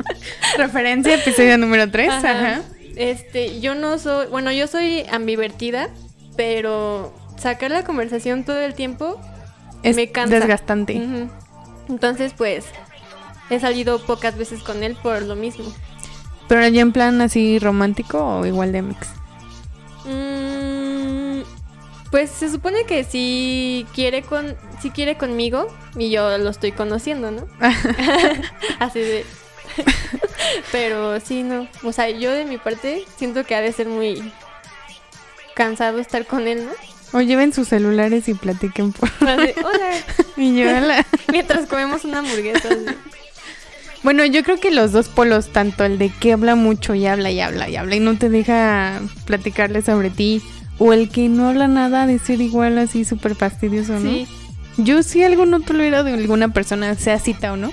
[0.58, 2.10] Referencia, episodio número 3.
[2.10, 2.32] Ajá.
[2.32, 2.62] Ajá.
[2.96, 5.90] Este, yo no soy, bueno, yo soy ambivertida,
[6.38, 9.20] pero sacar la conversación todo el tiempo
[9.82, 10.36] Es me cansa.
[10.36, 10.96] desgastante.
[10.98, 11.30] Ujú.
[11.90, 12.66] Entonces, pues,
[13.50, 15.66] he salido pocas veces con él por lo mismo.
[16.48, 19.08] Pero ya en plan así romántico o igual de mix.
[20.06, 21.42] Mm,
[22.12, 27.32] pues se supone que sí quiere con, sí quiere conmigo y yo lo estoy conociendo,
[27.32, 27.48] ¿no?
[28.80, 29.26] Así de.
[30.72, 31.68] Pero sí, no.
[31.84, 34.32] O sea, yo de mi parte siento que ha de ser muy
[35.56, 36.72] cansado estar con él, ¿no?
[37.14, 39.10] O lleven sus celulares y platiquen por...
[39.28, 39.90] Así, Hola.
[40.38, 42.68] y yo la- Mientras comemos una hamburguesa.
[42.68, 42.96] así.
[44.04, 47.32] Bueno, yo creo que los dos polos, tanto el de que habla mucho y habla
[47.32, 50.42] y habla y habla y no te deja platicarle sobre ti,
[50.78, 54.10] o el que no habla nada de ser igual así súper fastidioso, ¿no?
[54.10, 54.28] Sí.
[54.78, 57.72] Yo sí algo no tolero de alguna persona, sea cita o no,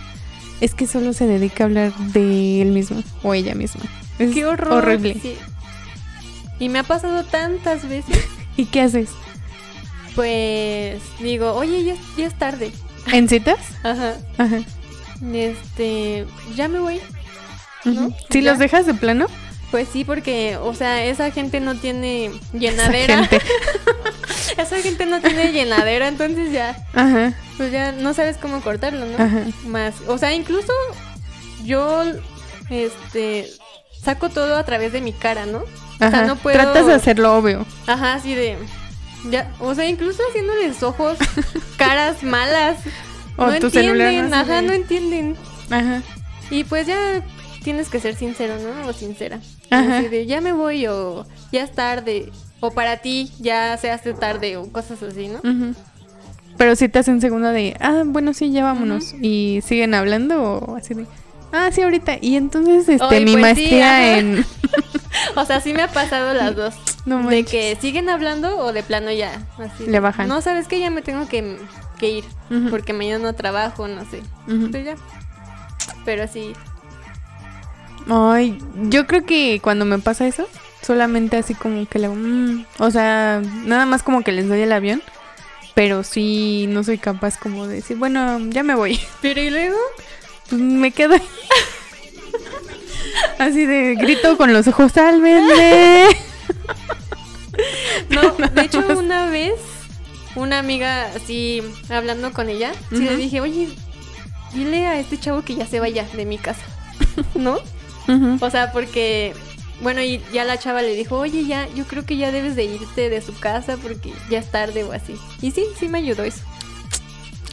[0.61, 3.83] es que solo se dedica a hablar de él mismo o ella misma.
[4.20, 4.72] Es Qué horror.
[4.85, 5.16] horrible.
[5.20, 5.35] sí.
[6.61, 8.16] Y me ha pasado tantas veces.
[8.57, 9.09] ¿Y qué haces?
[10.14, 12.73] Pues digo, oye, ya, ya es tarde.
[13.12, 13.59] ¿En citas?
[13.83, 14.14] Ajá.
[14.38, 14.59] Ajá.
[15.33, 17.01] Este, ya me voy.
[17.85, 18.07] ¿no?
[18.07, 18.14] Ujú.
[18.31, 18.51] ¿Sí Ya.
[18.51, 19.27] los dejas de plano?
[19.70, 23.25] Pues sí, porque, o sea, esa gente no tiene llenadera.
[23.27, 23.44] gente.
[24.59, 27.33] Esa gente no tiene llenadera, entonces ya, Ajá.
[27.57, 29.14] pues ya no sabes cómo cortarlo, ¿no?
[29.14, 29.44] Ajá.
[29.66, 30.73] Más, o sea, incluso
[31.64, 32.03] yo,
[32.68, 33.46] este,
[34.03, 35.59] saco todo a través de mi cara, ¿no?
[35.59, 35.64] O
[36.01, 36.11] Ajá.
[36.11, 36.59] sea, no puedo.
[36.59, 37.64] Tratas de hacerlo obvio.
[37.87, 38.57] Ajá, así de.
[39.30, 41.18] Ya, o sea, incluso haciéndoles ojos,
[41.76, 42.78] caras malas.
[43.37, 45.37] O no tu entienden, ajá, no entienden.
[45.70, 46.02] Ajá.
[46.50, 47.22] Y pues ya
[47.62, 48.88] tienes que ser sincero, ¿no?
[48.88, 49.40] O sincera.
[49.70, 49.98] Ajá.
[49.98, 52.30] Así de, ya me voy o ya es tarde.
[52.61, 55.38] O para ti ya se hace tarde o cosas así, ¿no?
[55.38, 55.74] Ujú.
[56.59, 59.14] Pero si te hacen segunda de, ah, bueno, sí, ya vámonos.
[59.20, 61.06] Y siguen hablando o así de,
[61.52, 62.18] ah, sí, ahorita.
[62.20, 64.18] Y entonces, este, mi pues sí, maestría ajá.
[64.18, 64.44] en.
[65.37, 66.75] O sea, sí me ha pasado las dos.
[67.05, 69.42] No de que siguen hablando o de plano ya.
[69.59, 69.87] Así.
[69.87, 70.29] Le bajan.
[70.29, 71.57] No, sabes que ya me tengo que,
[71.99, 72.25] que ir.
[72.70, 74.23] Porque mañana no trabajo, no sé.
[74.46, 74.70] Ujú.
[74.70, 74.94] Pues ya.
[76.05, 76.53] Pero sí.
[78.09, 80.49] Ay, yo creo que cuando me pasa eso,
[80.83, 84.61] solamente así como que le hago, "Mm", o sea, nada más como que les doy
[84.62, 85.03] el avión,
[85.75, 89.77] pero sí no soy capaz como de decir, bueno, ya me voy, Pero y luego.
[90.49, 91.23] pues me quedo ahí.
[93.38, 96.06] Así de grito con los ojos, sálvenme.
[98.09, 99.54] No, de hecho una vez
[100.37, 103.68] una amiga así hablando con ella, sí le dije, oye,
[104.54, 106.64] dile a este chavo que ya se vaya de mi casa,
[107.35, 107.59] ¿no?
[108.40, 109.35] O sea, porque,
[109.83, 112.64] bueno, y ya la chava le dijo, oye, ya, yo creo que ya debes de
[112.64, 115.14] irte de su casa porque ya es tarde o así.
[115.42, 116.40] Y sí, sí me ayudó eso.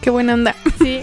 [0.01, 0.55] Qué buena onda.
[0.79, 1.01] Sí.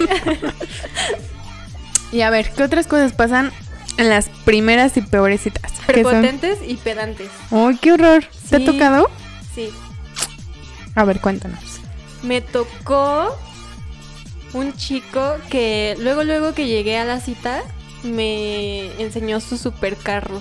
[2.10, 3.52] Y a ver, ¿qué otras cosas pasan
[3.98, 5.72] las primeras y peores citas?
[5.86, 7.28] Prepotentes y pedantes.
[7.50, 8.24] ¡Ay, qué horror!
[8.50, 8.64] ¿Te ha Sí.
[8.64, 9.10] tocado?
[9.54, 9.70] Sí.
[10.94, 11.60] A ver, cuéntanos.
[12.22, 13.36] Me tocó
[14.52, 17.62] un chico que luego, luego que llegué a la cita,
[18.02, 20.40] me enseñó su supercarro.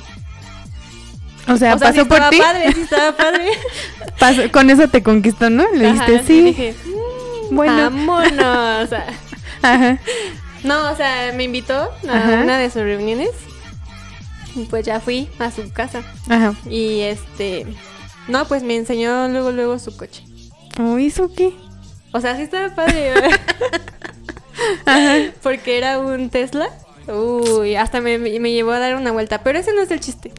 [1.47, 2.37] O sea, o sea, sí pasó por estaba ti.
[2.39, 4.49] padre, sí estaba padre.
[4.51, 5.65] con eso te conquistó, ¿no?
[5.73, 6.41] Le Ajá, dijiste, y sí.
[6.43, 6.75] dije,
[7.51, 7.75] bueno.
[7.75, 8.89] vámonos.
[9.61, 9.99] Ajá.
[10.63, 12.41] No, o sea, me invitó a Ajá.
[12.43, 13.29] una de sus reuniones.
[14.55, 16.03] Y pues ya fui a su casa.
[16.29, 16.53] Ajá.
[16.69, 17.65] Y este.
[18.27, 20.23] No, pues me enseñó luego, luego su coche.
[20.79, 21.53] ¿O hizo qué?
[22.11, 23.13] O sea, sí estaba padre.
[25.41, 26.69] Porque era un Tesla.
[27.07, 29.43] Uy, hasta me, me llevó a dar una vuelta.
[29.43, 30.31] Pero ese no es el chiste.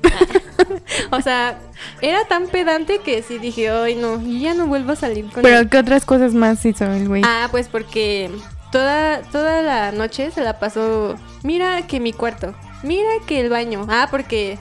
[1.10, 1.58] o sea,
[2.00, 5.58] era tan pedante que sí dije, ay no, ya no vuelvo a salir con Pero
[5.58, 5.68] él.
[5.68, 7.22] ¿qué otras cosas más hizo el güey?
[7.24, 8.30] Ah, pues porque
[8.74, 11.14] toda, toda la noche se la pasó.
[11.44, 12.54] Mira que mi cuarto.
[12.82, 13.86] Mira que el baño.
[13.88, 14.58] Ah, porque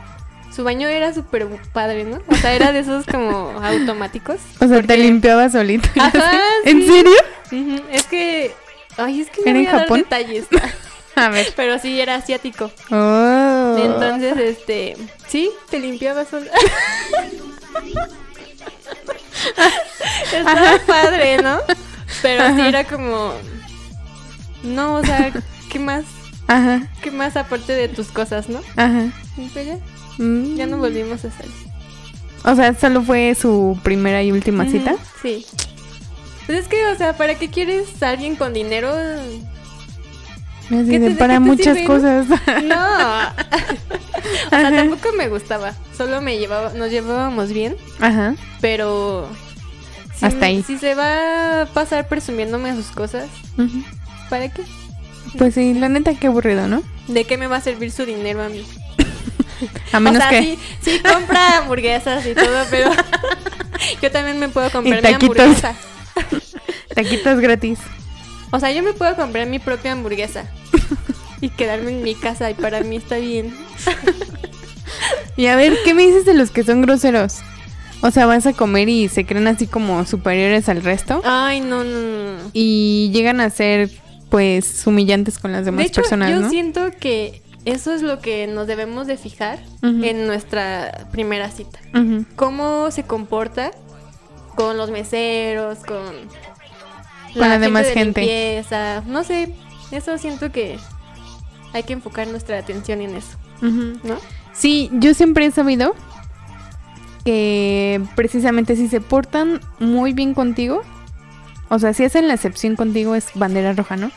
[0.55, 2.19] su baño era súper padre, ¿no?
[2.27, 4.37] O sea, era de esos como automáticos.
[4.59, 5.89] o sea, te limpiaba solito.
[5.99, 6.31] Ajá.
[6.65, 7.81] ¿En serio?
[7.91, 8.53] Es que.
[8.97, 9.99] Ay, es que no ¿Era voy en a dar Japón?
[10.01, 10.45] detalles.
[11.15, 11.47] A ver.
[11.55, 12.71] Pero sí era asiático.
[12.91, 13.75] Oh.
[13.79, 14.95] Entonces, este.
[15.27, 16.51] Sí, te limpiaba sola.
[20.31, 21.59] Estaba padre, ¿no?
[22.21, 23.33] Pero sí era como.
[24.63, 25.31] No, o sea,
[25.69, 26.03] ¿qué más?
[26.47, 28.59] Ajá, ¿Qué más aparte de tus cosas, no?
[28.75, 29.11] ajá.
[29.53, 29.77] Pues ya,
[30.19, 30.55] Mm.
[30.55, 31.51] ya no volvimos a salir.
[32.43, 34.95] O sea, solo fue su primera y última cita.
[35.21, 35.45] Sí.
[36.45, 38.89] Pues es que, o sea, ¿para qué quieres a alguien con dinero?
[38.93, 42.27] Así ¿Qué de, te- para muchas sirve, cosas.
[42.63, 42.75] No.
[44.47, 44.75] o sea, Ajá.
[44.75, 45.73] tampoco me gustaba.
[45.97, 48.35] Solo me llevaba, nos llevábamos bien, Ajá.
[48.61, 49.27] pero
[50.15, 50.63] si, Hasta ahí.
[50.63, 53.83] si se va a pasar presumiéndome sus cosas, Ujú.
[54.29, 54.63] ¿Para qué?
[55.37, 56.83] Pues sí, la neta, qué aburrido, ¿no?
[57.07, 58.65] ¿De qué me va a servir su dinero a mí?
[59.93, 60.41] A menos o sea, que.
[60.41, 62.91] sí, sí compra hamburguesas y todo, pero
[64.01, 65.39] yo también me puedo comprar mi taquitos.
[65.39, 65.75] hamburguesa.
[66.93, 67.79] Taquitos gratis.
[68.51, 70.45] O sea, yo me puedo comprar mi propia hamburguesa
[71.41, 73.55] y quedarme en mi casa y para mí está bien.
[75.35, 77.39] Y a ver, ¿qué me dices de los que son groseros?
[78.01, 81.21] O sea, vas a comer y se creen así como superiores al resto.
[81.23, 81.99] Ay, no, no.
[81.99, 82.49] no.
[82.53, 83.89] Y llegan a ser,
[84.33, 86.49] pues, humillantes con las demás De hecho, personas, yo ¿no?
[86.49, 91.77] siento que eso es lo que nos debemos de fijar en nuestra primera cita.
[92.35, 93.69] Cómo se comporta
[94.55, 95.99] con los meseros, con,
[97.33, 98.21] Con la demás de gente.
[98.21, 99.03] limpieza.
[99.05, 99.53] No sé,
[99.91, 100.79] eso siento que
[101.73, 103.37] hay que enfocar nuestra atención en eso.
[103.61, 104.17] ¿no?
[104.51, 105.93] Sí, yo siempre he sabido
[107.23, 110.81] que precisamente si se portan muy bien contigo,
[111.73, 114.11] o sea, si hacen la excepción contigo es bandera roja, ¿no?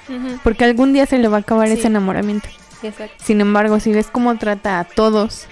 [0.44, 1.74] Porque algún día se le va a acabar Sí.
[1.74, 2.48] ese enamoramiento.
[2.82, 3.22] Exacto.
[3.24, 5.46] Sin embargo, si ves cómo trata a todos,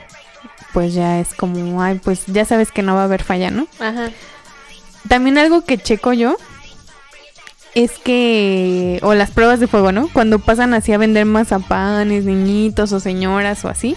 [0.73, 3.67] pues ya es como, ay, pues ya sabes que no va a haber falla, ¿no?
[3.81, 4.11] Ajá.
[5.09, 6.37] También algo que checo yo
[7.75, 10.09] es que, o las pruebas de fuego, ¿no?
[10.13, 13.97] Cuando pasan así a vender mazapanes, niñitos o señoras o así,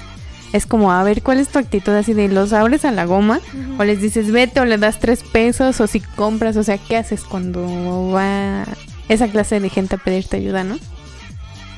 [0.54, 3.40] es como, a ver, ¿cuál es tu actitud así de los abres a la goma?
[3.78, 6.98] O les dices, vete o le das tres pesos o si compras, o sea, ¿qué
[6.98, 8.66] haces cuando va
[9.10, 10.78] esa clase de gente a pedirte ayuda, no?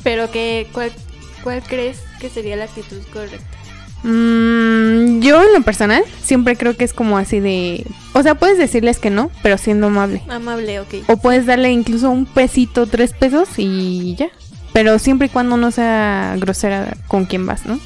[0.03, 0.91] Pero que, ¿cuál,
[1.43, 3.59] ¿cuál crees que sería la actitud correcta?
[4.03, 8.57] Mm, yo en lo personal siempre creo que es como así de, o sea, puedes
[8.57, 10.21] decirles que no, pero siendo amable.
[10.29, 10.95] Amable, ok.
[11.07, 14.29] O puedes darle incluso un pesito, tres pesos y ya.
[14.71, 17.79] Pero siempre y cuando no sea grosera con quien vas, ¿no?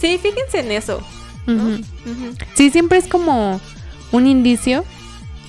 [0.00, 1.00] Sí, fíjense en eso.
[2.54, 3.60] Sí, siempre es como
[4.12, 4.84] un indicio.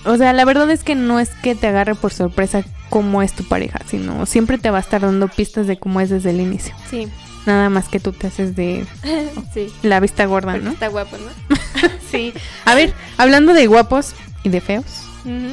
[0.06, 3.34] O sea, la verdad es que no es que te agarre por sorpresa cómo es
[3.34, 6.40] tu pareja, sino siempre te va a estar dando pistas de cómo es desde el
[6.40, 6.74] inicio.
[6.90, 7.08] Sí.
[7.46, 8.86] Nada más que tú te haces de
[9.54, 9.68] sí.
[9.84, 10.72] la vista gorda, Porque ¿no?
[10.72, 11.56] Está guapo, ¿no?
[12.12, 12.34] Sí.
[12.66, 14.86] A ver, hablando de guapos y de feos.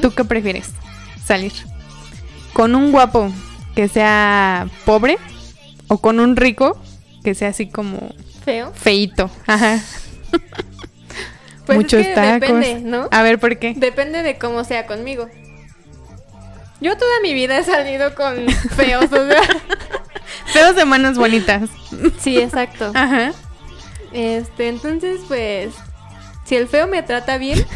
[0.00, 0.70] ¿tú qué prefieres?
[1.26, 1.52] Salir
[2.54, 3.30] con un guapo
[3.74, 5.18] que sea pobre
[5.88, 6.80] o con un rico
[7.22, 8.14] que sea así como
[8.46, 8.72] Feo.
[8.74, 9.30] feito.
[9.46, 9.78] Ajá.
[11.66, 12.40] Pues Muchos es que tacos.
[12.40, 13.08] depende, ¿no?
[13.10, 13.74] A ver, ¿por qué?
[13.76, 15.28] Depende de cómo sea conmigo.
[16.80, 19.42] Yo toda mi vida he salido con feos, o sea.
[20.52, 21.68] Feos de manos bonitas.
[22.20, 22.92] Sí, exacto.
[22.94, 23.32] Ajá.
[24.12, 25.74] Este, entonces, pues,
[26.44, 27.66] si el feo me trata bien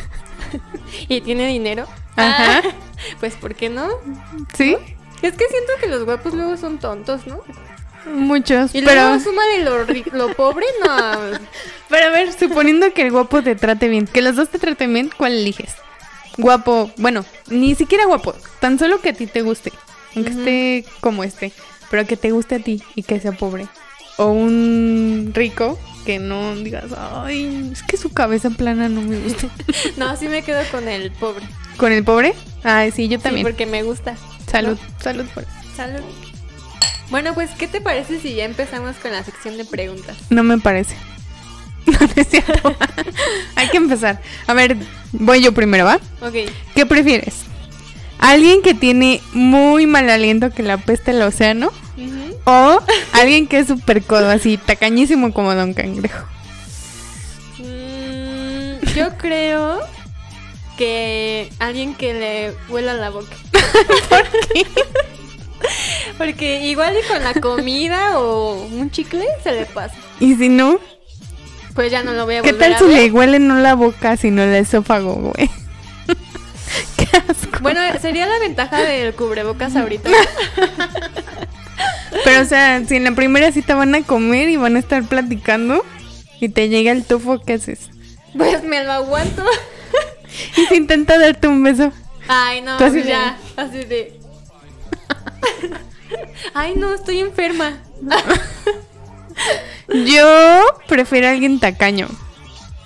[1.08, 1.84] y tiene dinero,
[2.14, 2.62] Ajá.
[3.18, 3.88] pues, ¿por qué no?
[4.54, 4.76] ¿Sí?
[5.20, 7.40] Es que siento que los guapos luego son tontos, ¿no?
[8.06, 8.74] Muchos.
[8.74, 11.38] Y pero, luego súmale lo, ri- lo pobre, no.
[11.88, 14.92] pero a ver, suponiendo que el guapo te trate bien, que los dos te traten
[14.92, 15.74] bien, ¿cuál eliges?
[16.38, 19.72] Guapo, bueno, ni siquiera guapo, tan solo que a ti te guste,
[20.16, 21.52] aunque esté como este,
[21.90, 23.66] pero que te guste a ti y que sea pobre.
[24.16, 29.48] O un rico que no digas, ay, es que su cabeza plana no me gusta.
[29.96, 31.44] No, sí me quedo con el pobre.
[31.76, 32.34] ¿Con el pobre?
[32.62, 33.46] Ay, sí, yo Sí, también.
[33.46, 34.16] porque me gusta.
[34.50, 35.44] Salud, salud por
[35.76, 36.00] Salud.
[37.10, 40.16] Bueno, pues, ¿qué te parece si ya empezamos con la sección de preguntas?
[40.30, 40.96] No me parece.
[41.86, 42.76] No, no es cierto.
[43.56, 44.20] Hay que empezar.
[44.46, 44.76] A ver,
[45.12, 45.98] voy yo primero, ¿va?
[46.20, 46.34] Ok.
[46.74, 47.36] ¿Qué prefieres?
[48.18, 51.72] ¿Alguien que tiene muy mal aliento que la peste el océano?
[52.44, 52.78] ¿O
[53.12, 56.26] alguien que es súper codo, así, tacañísimo como Don Cangrejo?
[57.58, 59.80] Mm, yo creo
[60.76, 63.34] que alguien que le huela la boca.
[66.18, 69.94] Porque igual y con la comida o un chicle se le pasa.
[70.18, 70.78] Y si no,
[71.74, 72.96] Pues ya no lo voy a ¿qué volver tal a si ver.
[73.04, 75.50] le huele no la boca, sino el esófago, güey?
[76.96, 77.58] Qué asco.
[77.62, 80.10] Bueno, sería la ventaja del cubrebocas ahorita.
[82.24, 85.02] Pero, o sea, si en la primera cita van a comer y van a estar
[85.04, 85.84] platicando
[86.40, 87.88] y te llega el tufo, ¿qué haces?
[88.36, 89.44] Pues me lo aguanto.
[90.56, 91.92] Y si intenta darte un beso.
[92.28, 94.18] Ay, no, pues ya, así de.
[96.54, 97.78] Ay, no, estoy enferma.
[99.88, 102.08] Yo prefiero a alguien tacaño.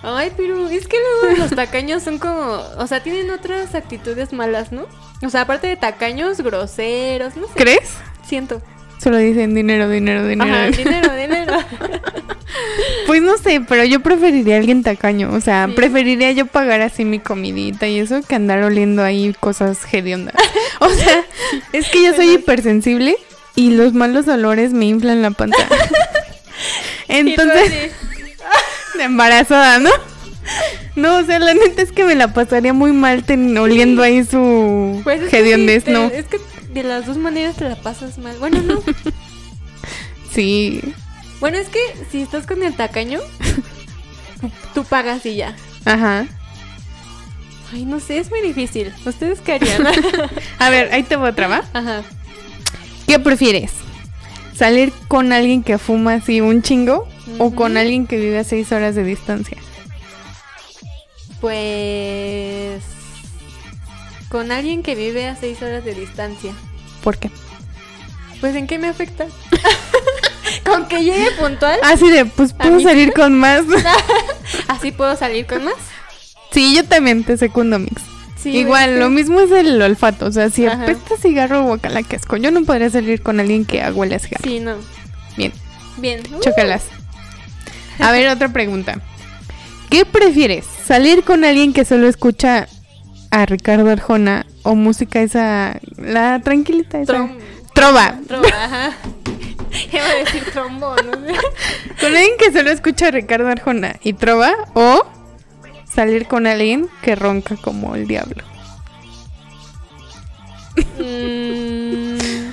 [0.03, 4.71] Ay, pero es que luego los tacaños son como, o sea, tienen otras actitudes malas,
[4.71, 4.87] ¿no?
[5.23, 7.97] O sea, aparte de tacaños, groseros, no sé, ¿Crees?
[8.27, 8.61] siento.
[9.03, 10.51] Solo dicen dinero, dinero, dinero.
[10.51, 11.53] Ajá, dinero, dinero.
[13.07, 15.31] Pues no sé, pero yo preferiría a alguien tacaño.
[15.33, 15.73] O sea, Sí.
[15.75, 20.35] preferiría yo pagar así mi comidita y eso que andar oliendo ahí cosas hediondas.
[20.81, 21.25] O sea,
[21.73, 23.17] es que yo soy hipersensible
[23.55, 25.45] y los malos olores me inflan la tú
[27.09, 27.93] Entonces,
[28.97, 29.91] de embarazada, ¿no?
[30.97, 34.25] No, o sea, la neta es que me la pasaría muy mal ten- oliendo ahí
[34.25, 36.05] su pues es que hediondez, sí, ¿no?
[36.07, 36.39] Es que
[36.75, 38.37] de las dos maneras te la pasas mal.
[38.39, 38.83] Bueno, no.
[40.33, 40.81] Sí.
[41.39, 41.79] Bueno, es que
[42.11, 43.21] si estás con el tacaño,
[44.75, 45.55] tú, pagas y ya.
[45.85, 46.27] Ajá.
[47.73, 48.93] Ay, no sé, es muy difícil.
[49.07, 49.87] ¿Ustedes qué harían?
[50.59, 51.63] A ver, ahí te voy otra, ¿va?
[51.73, 52.03] Ajá.
[53.07, 53.71] ¿Qué prefieres?
[54.57, 57.07] ¿Salir con alguien que fuma así un chingo
[57.39, 59.59] o con alguien que vive a seis horas de distancia?
[61.41, 62.94] Pues.
[64.35, 66.53] Con alguien que vive a seis horas de distancia.
[67.05, 67.31] ¿Por qué?
[68.41, 69.27] Pues, ¿en qué me afecta?
[70.65, 73.63] con que llegue puntual, Así de, pues puedo mí salir con más.
[74.67, 75.77] así puedo salir con más.
[76.51, 78.03] sí, yo también te secundo, Mix.
[78.37, 80.27] Sí, Igual, lo mismo es el olfato.
[80.27, 80.83] O sea, si Ajá.
[80.83, 82.37] apesta cigarro o guacala que asco.
[82.37, 84.43] Yo no podría salir con alguien que huele a cigarro.
[84.43, 84.75] Sí, no.
[85.37, 85.53] Bien,
[85.99, 86.21] Bien.
[86.35, 86.83] Uh, chócalas.
[88.01, 89.01] A ver, otra pregunta.
[89.91, 90.65] ¿Qué prefieres?
[90.85, 92.67] ¿Salir con alguien que solo escucha
[93.35, 97.13] a Ricardo Arjona o música esa, la tranquilita esa?
[97.13, 97.39] Trom-
[97.75, 98.15] Trova.
[98.29, 98.93] Trova, ajá.
[99.93, 101.35] Iba a decir trombón, no sé.
[102.01, 105.05] Con alguien que solo escucha a Ricardo Arjona y trova o
[105.93, 108.45] salir con alguien que ronca como el diablo.
[110.99, 112.51] Mm,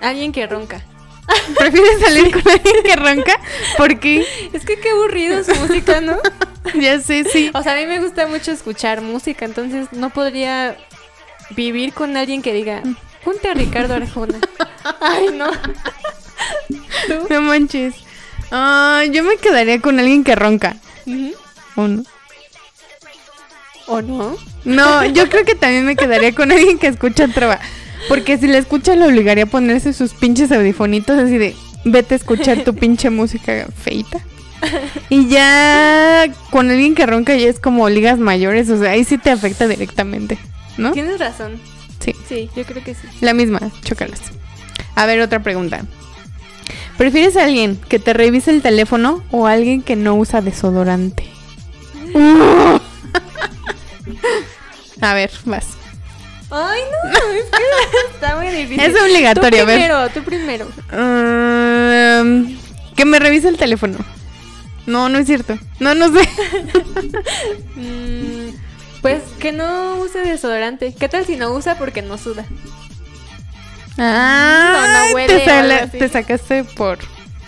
[0.00, 0.82] alguien que ronca.
[1.58, 3.40] ¿Prefieres salir con alguien que ronca?
[3.76, 6.18] Porque Es que qué aburrido su música, ¿no?
[6.80, 7.50] ya sé, sí.
[7.54, 10.76] O sea, a mí me gusta mucho escuchar música, entonces no podría
[11.50, 12.82] vivir con alguien que diga,
[13.24, 14.38] ponte a Ricardo Arjona.
[15.00, 15.50] Ay, no.
[17.06, 17.26] ¿Tú?
[17.28, 17.94] No manches.
[18.50, 20.76] Ah, yo me quedaría con alguien que ronca.
[21.76, 22.04] ¿O no?
[23.86, 24.36] ¿O no?
[24.64, 27.58] No, yo creo que también me quedaría con alguien que escucha trova.
[28.08, 32.16] Porque si la escucha le obligaría a ponerse sus pinches audifonitos así de vete a
[32.16, 34.20] escuchar tu pinche música feita.
[35.08, 39.18] Y ya con alguien que ronca ya es como ligas mayores, o sea, ahí sí
[39.18, 40.38] te afecta directamente,
[40.78, 40.92] ¿no?
[40.92, 41.60] Tienes razón.
[41.98, 43.06] Sí, Sí, yo creo que sí.
[43.20, 44.20] la misma, chócalas.
[44.94, 45.82] A ver, otra pregunta.
[46.96, 51.24] ¿Prefieres a alguien que te revise el teléfono o a alguien que no usa desodorante?
[55.00, 55.66] a ver, vas.
[56.54, 58.80] Ay, no, es que está muy difícil.
[58.80, 59.78] Es obligatorio, tú ver.
[59.78, 60.66] primero, tú primero.
[60.92, 62.58] Um,
[62.94, 63.96] que me revise el teléfono.
[64.86, 65.58] No, no es cierto.
[65.80, 66.28] No, no sé.
[67.74, 68.54] Mm,
[69.00, 70.94] pues que no use desodorante.
[70.94, 72.44] ¿Qué tal si no usa porque no suda?
[73.98, 76.98] Ah, no huele te, sacaste por...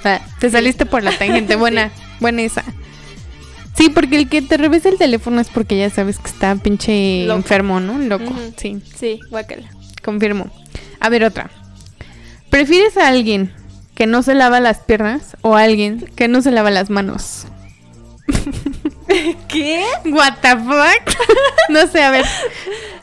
[0.04, 1.56] ah, te saliste por la tangente.
[1.56, 2.64] Buena, buena esa.
[3.76, 7.24] Sí, porque el que te revise el teléfono es porque ya sabes que está pinche
[7.26, 7.36] Loco.
[7.38, 7.98] enfermo, ¿no?
[7.98, 8.32] Loco.
[8.56, 9.68] Sí, Sí, guácala.
[10.02, 10.48] confirmo.
[11.00, 11.50] A ver, otra.
[12.50, 13.52] ¿Prefieres a alguien
[13.96, 17.46] que no se lava las piernas o a alguien que no se lava las manos?
[19.48, 19.84] ¿Qué?
[20.06, 21.16] What the fuck?
[21.68, 22.24] no sé, a ver.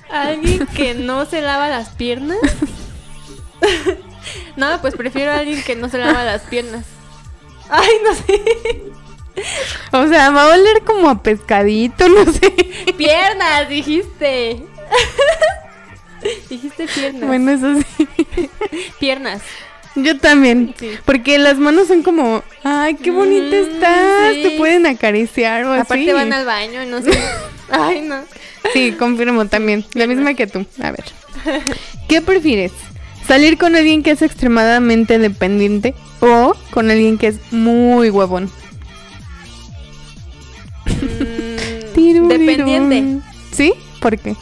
[0.09, 2.37] ¿Alguien que no se lava las piernas?
[4.55, 6.85] no, pues prefiero a alguien que no se lava las piernas.
[7.69, 8.90] Ay, no sé.
[9.91, 12.53] O sea, va a oler como a pescadito, no sé.
[12.97, 14.63] Piernas, dijiste.
[16.49, 17.27] dijiste piernas.
[17.27, 18.07] Bueno, eso sí.
[18.99, 19.41] Piernas.
[19.95, 20.73] Yo también.
[20.79, 20.91] Sí.
[21.03, 24.33] Porque las manos son como, ay, qué bonita Mm, estás.
[24.33, 24.43] sí.
[24.43, 25.81] Te pueden acariciar o así.
[25.81, 27.11] Aparte van al baño y no sé.
[27.69, 28.21] Ay, no.
[28.73, 29.83] Sí, confirmo también.
[29.93, 30.65] La misma que tú.
[30.81, 31.03] A ver.
[32.07, 32.71] ¿Qué prefieres?
[33.27, 38.49] ¿Salir con alguien que es extremadamente dependiente o con alguien que es muy huevón?
[44.01, 44.35] ¿Por qué?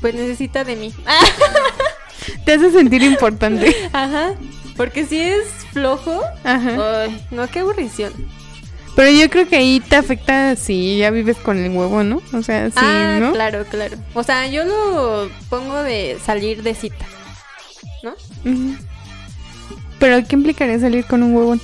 [0.00, 0.94] Pues necesita de mí.
[2.44, 3.74] Te hace sentir importante.
[3.92, 4.34] Ajá.
[4.76, 6.22] Porque si es flojo.
[6.44, 7.02] Ajá.
[7.02, 8.12] Ay, no, qué aburrición.
[8.94, 12.20] Pero yo creo que ahí te afecta si ya vives con el huevo, ¿no?
[12.34, 13.32] O sea, sí, ah, ¿no?
[13.32, 13.96] claro, claro.
[14.12, 17.06] O sea, yo lo pongo de salir de cita.
[18.02, 18.10] ¿No?
[18.44, 18.76] Ujú.
[19.98, 21.60] Pero ¿qué implicaría salir con un huevón?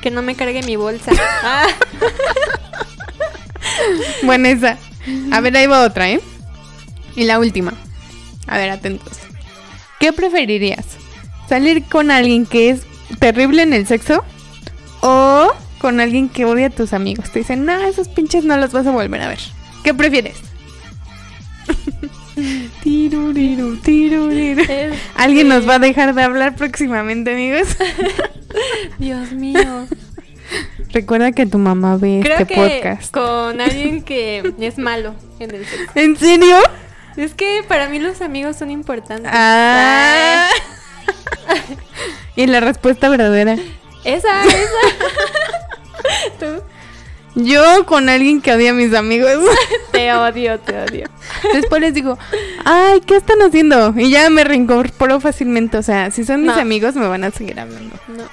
[0.00, 1.12] Que no me cargue mi bolsa.
[1.42, 1.66] Ah,
[4.22, 4.78] Bueno, esa.
[5.30, 6.20] A ver, ahí va otra, ¿eh?
[7.16, 7.74] Y la última.
[8.46, 9.18] A ver, atentos.
[10.00, 10.84] ¿Qué preferirías?
[11.48, 12.82] ¿Salir con alguien que es
[13.18, 14.24] terrible en el sexo?
[15.00, 17.30] ¿O con alguien que odia a tus amigos?
[17.30, 19.40] Te dicen, no, esos pinches no los vas a volver a ver.
[19.82, 20.36] ¿Qué prefieres?
[22.82, 24.64] Tiruriru, tiruriru.
[25.14, 27.76] Alguien nos va a dejar de hablar próximamente, amigos.
[28.98, 29.86] Dios mío.
[30.94, 33.12] Recuerda que tu mamá ve Creo este que podcast.
[33.12, 35.90] con alguien que es malo en el sexo.
[35.96, 36.56] ¿En serio?
[37.16, 39.30] Es que para mí los amigos son importantes.
[39.34, 40.48] Ah.
[42.36, 43.56] y la respuesta verdadera.
[44.04, 44.58] Esa, esa.
[46.38, 46.62] Tú,
[47.34, 49.32] Yo con alguien que odia a mis amigos.
[49.92, 51.06] te odio, te odio.
[51.52, 52.18] Después les digo,
[52.64, 53.94] ay, ¿qué están haciendo?
[53.96, 55.76] Y ya me reincorporo fácilmente.
[55.78, 56.60] O sea, si son mis No.
[56.60, 57.96] amigos me van a seguir hablando.
[58.08, 58.24] No.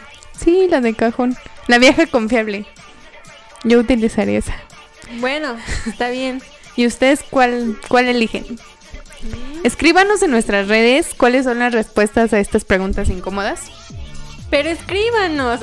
[0.43, 1.37] Sí, la de cajón.
[1.67, 2.65] La vieja confiable.
[3.63, 4.55] Yo utilizaría esa.
[5.19, 6.41] Bueno, está bien.
[6.75, 8.59] ¿Y ustedes cuál, cuál eligen?
[9.63, 13.61] Escríbanos en nuestras redes cuáles son las respuestas a estas preguntas incómodas.
[14.49, 15.59] Pero escríbanos.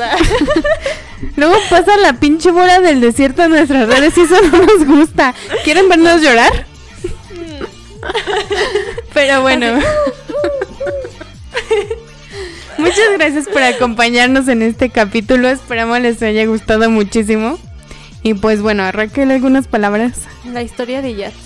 [1.36, 5.34] Luego pasa la pinche bola del desierto en nuestras redes y eso no nos gusta.
[5.64, 6.66] ¿Quieren vernos llorar?
[9.12, 9.78] Pero bueno.
[12.78, 15.48] Muchas gracias por acompañarnos en este capítulo.
[15.48, 17.58] Esperamos les haya gustado muchísimo.
[18.22, 20.12] Y pues bueno, Raquel, algunas palabras.
[20.44, 21.36] La historia de Yats.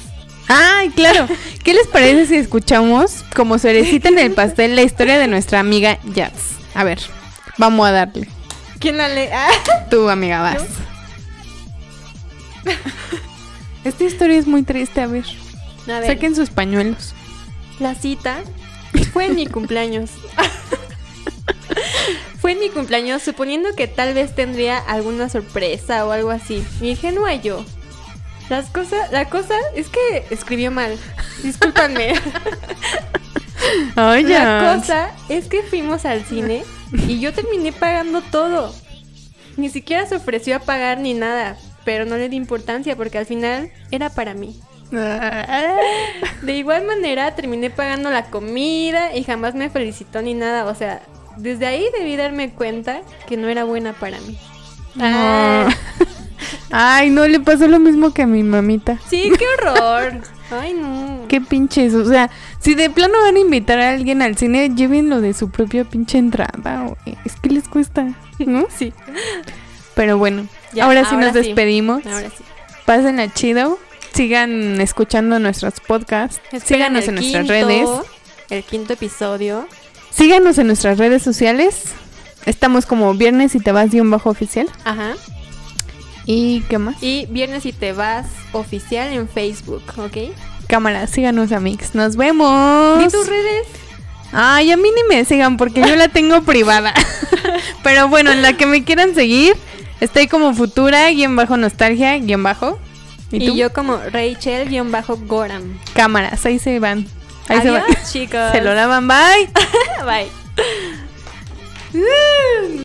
[0.48, 1.26] Ay, claro.
[1.64, 5.98] ¿Qué les parece si escuchamos como cerecita en el pastel la historia de nuestra amiga
[6.14, 6.56] Jats?
[6.74, 6.98] A ver,
[7.58, 8.28] vamos a darle.
[8.78, 9.28] ¿Quién la lee?
[9.32, 9.48] Ah.
[9.90, 10.62] Tú, amiga, vas.
[13.84, 15.24] Esta historia es muy triste, a ver.
[15.88, 17.14] A ver, Saquen sus pañuelos.
[17.80, 18.38] la cita
[19.12, 20.10] fue en mi cumpleaños.
[22.40, 26.64] fue en mi cumpleaños, suponiendo que tal vez tendría alguna sorpresa o algo así.
[26.80, 27.64] Mi ingenua yo.
[28.48, 30.98] Las cosas, la cosa es que escribió mal.
[31.42, 32.14] Discúlpanme.
[33.96, 36.64] Ay, La cosa es que fuimos al cine
[37.06, 38.74] y yo terminé pagando todo.
[39.56, 43.26] Ni siquiera se ofreció a pagar ni nada, pero no le di importancia porque al
[43.26, 44.60] final era para mí.
[46.42, 50.66] De igual manera terminé pagando la comida y jamás me felicitó ni nada.
[50.66, 51.02] O sea,
[51.36, 54.38] desde ahí debí darme cuenta que no era buena para mí.
[55.00, 55.68] Ah,
[56.70, 58.98] Ay, no, le pasó lo mismo que a mi mamita.
[59.08, 60.20] sí, qué horror.
[60.50, 61.26] Ay, no.
[61.28, 61.94] Qué pinches.
[61.94, 62.30] O sea,
[62.60, 66.18] si de plano van a invitar a alguien al cine, llévenlo de su propia pinche
[66.18, 66.94] entrada.
[67.24, 68.66] Es que les cuesta, ¿no?
[68.76, 68.92] Sí.
[69.94, 71.38] Pero bueno, Ya, ahora sí nos sí.
[71.38, 72.04] despedimos.
[72.06, 72.44] Ahora sí.
[72.84, 73.78] Pásenla chido.
[74.14, 76.36] Sigan escuchando nuestros podcasts.
[76.52, 77.88] Esperen Síganos en nuestras redes.
[78.50, 79.66] El quinto episodio.
[80.14, 81.84] Síganos en nuestras redes sociales.
[82.44, 84.68] Estamos como viernes y te vas guion bajo oficial.
[84.84, 85.14] Ajá.
[86.26, 87.02] ¿Y qué más?
[87.02, 90.34] Y Viernes y te vas oficial en Facebook, ¿ok?
[90.68, 91.94] Cámara, síganos amigos.
[91.94, 93.02] Nos vemos.
[93.04, 93.66] ¿Y tus redes?
[94.32, 96.94] Ay, a mí ni me sigan porque yo la tengo privada.
[97.82, 99.54] Pero bueno, en la que me quieran seguir,
[100.00, 102.78] estoy como futura, guion bajo nostalgia, guion bajo.
[103.30, 105.78] ¿Y, Y, yo como Rachel-Goram.
[105.94, 107.06] Cámaras, ahí se van.
[107.48, 108.04] Ahí se Adiós, van.
[108.10, 108.40] chicos.
[108.52, 109.48] Se lo lavan, bye.
[110.04, 110.28] Bye.
[111.94, 112.78] Uh.